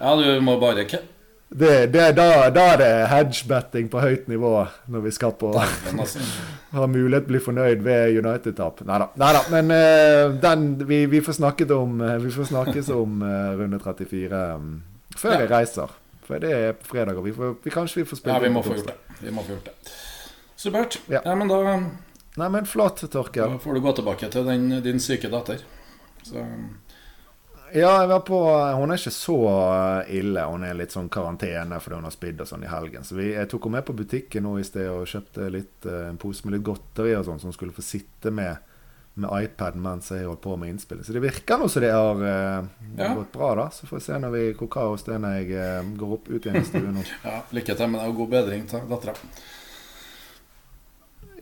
Ja, 0.00 0.14
du 0.16 0.40
må 0.48 0.56
bare 0.62 0.86
ca- 0.88 1.02
Det, 1.52 1.86
det, 1.92 2.04
da, 2.16 2.48
da 2.48 2.62
er 2.72 2.78
det 2.80 2.90
hedgebetting 3.10 3.90
på 3.92 4.00
høyt 4.00 4.28
nivå 4.30 4.52
når 4.88 5.02
vi 5.04 5.10
skal 5.12 5.34
på 5.36 5.50
har 6.72 6.88
mulighet 6.88 7.26
til 7.26 7.28
å 7.28 7.32
bli 7.32 7.40
fornøyd 7.44 7.82
ved 7.84 8.16
United-tap. 8.22 8.80
Nei 8.88 9.00
da. 9.04 9.42
Men 9.52 9.72
uh, 9.74 10.32
den 10.40 10.70
vi, 10.88 11.02
vi 11.12 11.20
får 11.24 11.36
snakket 11.36 11.74
om 11.76 12.00
eh, 12.00 12.14
Vi 12.22 12.32
får 12.32 12.48
snakkes 12.54 12.88
om 12.96 13.20
uh, 13.20 13.52
runde 13.58 13.80
34 13.82 14.40
um, 14.56 14.70
før 15.16 15.34
Ja. 15.34 15.42
jeg 15.42 15.50
reiser. 15.50 15.92
For 16.24 16.40
det 16.40 16.52
er 16.56 16.72
på 16.78 16.88
fredag, 16.94 17.18
og 17.18 17.26
vi 17.26 17.34
får, 17.36 17.56
vi, 17.64 17.74
kanskje 17.74 18.00
vi 18.00 18.06
får 18.08 18.22
spille 18.22 18.38
Ja, 18.38 18.44
vi 18.46 18.52
må 18.54 18.62
få 18.64 18.78
gjort 18.78 18.94
det. 18.94 19.18
Vi 19.20 19.34
må 19.34 19.44
få 19.44 19.56
gjort 19.58 19.68
det. 19.68 19.92
Supert. 20.56 21.00
Ja. 21.10 21.20
Ja, 21.26 21.34
men 21.36 21.50
da, 21.50 21.60
Nei, 22.40 22.48
men 22.48 22.64
flott, 22.64 23.02
Torkel. 23.12 23.58
da 23.58 23.60
får 23.60 23.76
du 23.76 23.82
gå 23.84 23.92
tilbake 23.98 24.30
til 24.32 24.46
den, 24.46 24.70
din 24.84 25.02
syke 25.02 25.28
datter. 25.28 25.60
Så 26.24 26.46
Ja, 27.72 27.92
jeg 28.02 28.08
var 28.10 28.20
på 28.28 28.38
Hun 28.76 28.90
er 28.92 28.98
ikke 29.00 29.12
så 29.16 29.36
eh, 29.48 30.10
ille. 30.18 30.42
Hun 30.50 30.64
er 30.68 30.74
litt 30.76 30.92
sånn 30.92 31.08
karantene 31.12 31.78
fordi 31.80 31.96
hun 32.00 32.04
har 32.08 32.12
spydd 32.14 32.42
og 32.44 32.50
sånn 32.50 32.66
i 32.66 32.72
helgen. 32.72 33.06
Så 33.06 33.16
vi, 33.16 33.30
jeg 33.32 33.48
tok 33.48 33.64
henne 33.68 33.78
med 33.80 33.86
på 33.88 33.96
butikken 33.96 34.44
nå 34.44 34.58
i 34.60 34.66
sted 34.66 34.90
og 34.92 35.06
kjøpte 35.08 35.48
litt, 35.54 35.86
eh, 35.88 36.08
en 36.10 36.20
pose 36.20 36.44
med 36.44 36.58
litt 36.58 36.66
godteri 36.68 37.14
og 37.16 37.24
sånn, 37.28 37.40
som 37.40 37.48
hun 37.52 37.56
skulle 37.56 37.76
få 37.76 37.84
sitte 37.86 38.34
med 38.34 38.68
med 39.14 39.28
iPad 39.44 39.74
mens 39.76 40.06
jeg 40.08 40.24
holdt 40.24 40.40
på 40.40 40.54
med 40.56 40.70
innspilling. 40.72 41.04
Så 41.04 41.12
det 41.12 41.20
virker 41.20 41.58
nå 41.60 41.66
som 41.68 41.82
det 41.84 41.90
har 41.92 42.22
eh, 42.24 42.68
Ja. 42.96 43.10
gått 43.14 43.32
bra, 43.34 43.50
da. 43.58 43.66
Så 43.70 43.84
får 43.86 43.98
vi 43.98 44.04
se 44.06 44.18
når 44.22 44.30
vi 44.32 44.44
koker 44.56 44.92
oss 44.94 45.04
det 45.04 45.18
når 45.20 45.34
jeg 45.36 45.50
eh, 45.52 45.90
går 46.00 46.14
opp 46.16 46.30
ut 46.30 46.46
igjen 46.46 46.56
i 46.56 46.64
stuen 46.64 46.94
nå. 46.96 47.02
ja, 47.28 47.42
lykke 47.52 47.76
til 47.76 47.90
med 47.92 48.00
det, 48.00 48.06
og 48.08 48.16
god 48.22 48.30
bedring 48.32 48.64
til 48.70 48.86
dattera. 48.88 49.12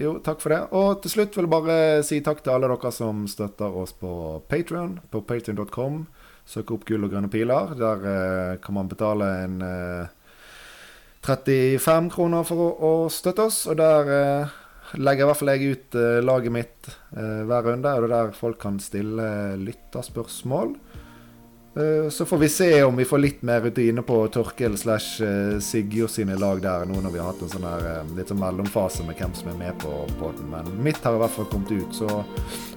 Jo, 0.01 0.17
takk 0.25 0.41
for 0.43 0.55
det. 0.55 0.61
Og 0.75 1.03
til 1.05 1.13
slutt 1.15 1.37
vil 1.37 1.47
jeg 1.47 1.53
bare 1.53 1.79
si 2.09 2.19
takk 2.25 2.43
til 2.43 2.57
alle 2.57 2.73
dere 2.73 2.91
som 2.97 3.27
støtter 3.31 3.79
oss 3.85 3.93
på 4.01 4.11
Patreon 4.51 4.97
på 5.13 5.23
patrion.com. 5.29 6.07
Søk 6.51 6.73
opp 6.75 6.87
Gull 6.89 7.07
og 7.07 7.13
grønne 7.13 7.31
piler. 7.31 7.75
Der 7.79 8.09
eh, 8.11 8.57
kan 8.63 8.75
man 8.75 8.89
betale 8.91 9.29
en 9.45 9.61
eh, 9.63 10.17
35 11.23 12.11
kroner 12.15 12.47
for 12.49 12.65
å, 12.65 12.71
å 12.89 12.93
støtte 13.13 13.47
oss. 13.47 13.63
Og 13.71 13.79
der 13.79 14.11
eh, 14.17 14.57
legger 14.99 15.27
i 15.27 15.31
hvert 15.31 15.41
fall 15.41 15.53
jeg 15.55 15.77
ut 15.77 15.99
eh, 16.01 16.19
laget 16.25 16.55
mitt 16.55 16.91
eh, 17.15 17.43
hver 17.47 17.69
runde. 17.69 17.93
Og 17.95 18.03
det 18.03 18.11
er 18.11 18.15
der 18.17 18.39
folk 18.39 18.59
kan 18.63 18.81
stille 18.83 19.29
lytterspørsmål. 19.63 20.75
Eh, 21.77 22.11
Så 22.11 22.25
får 22.25 22.39
vi 22.39 22.49
se 22.49 22.83
om 22.85 22.97
vi 22.97 23.05
får 23.05 23.19
litt 23.19 23.43
mer 23.43 23.61
rutine 23.61 24.03
på 24.03 24.29
Torkel 24.29 24.79
slash 24.79 25.23
eh, 25.23 25.59
Sigurd 25.59 26.11
sine 26.11 26.37
lag 26.37 26.63
der, 26.63 26.85
nå 26.85 26.99
når 27.01 27.11
vi 27.15 27.21
har 27.23 27.31
hatt 27.31 27.45
en 27.47 27.53
sånn 27.53 27.67
her 27.69 27.87
eh, 27.93 28.15
litt 28.17 28.33
sånn 28.33 28.41
mellomfase 28.43 29.07
med 29.07 29.21
hvem 29.21 29.37
som 29.39 29.53
er 29.53 29.61
med 29.61 29.79
på 29.83 29.93
podden. 30.19 30.51
Men 30.51 30.73
mitt 30.83 30.99
har 31.07 31.15
i 31.15 31.23
hvert 31.23 31.37
fall 31.37 31.47
kommet 31.53 31.71
ut, 31.71 31.95
så 31.95 32.25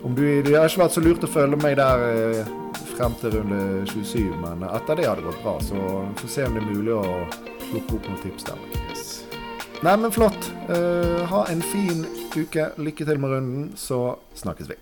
om 0.05 0.13
du, 0.13 0.25
det 0.45 0.53
har 0.53 0.69
ikke 0.69 0.85
vært 0.85 0.97
så 0.99 1.05
lurt 1.05 1.25
å 1.25 1.31
følge 1.31 1.57
meg 1.63 1.79
der 1.81 2.45
frem 2.93 3.15
til 3.21 3.33
runde 3.33 3.59
27, 3.89 4.29
men 4.43 4.67
etter 4.69 4.99
det 4.99 5.09
har 5.09 5.17
det 5.17 5.25
gått 5.25 5.41
bra. 5.41 5.57
Så 5.65 5.73
vi 5.79 6.21
får 6.21 6.33
se 6.35 6.47
om 6.47 6.57
det 6.57 6.61
er 6.61 6.69
mulig 6.69 6.93
å 6.93 7.05
plukke 7.71 7.97
opp 7.97 8.09
noen 8.11 8.21
tips 8.21 8.49
der. 8.51 8.65
Nei, 9.83 9.97
men 9.99 10.13
flott. 10.15 10.45
Uh, 10.69 11.25
ha 11.27 11.41
en 11.51 11.59
fin 11.73 12.05
uke. 12.37 12.69
Lykke 12.79 13.09
til 13.09 13.19
med 13.19 13.33
runden, 13.35 13.65
så 13.75 14.13
snakkes 14.39 14.69
vi. 14.71 14.77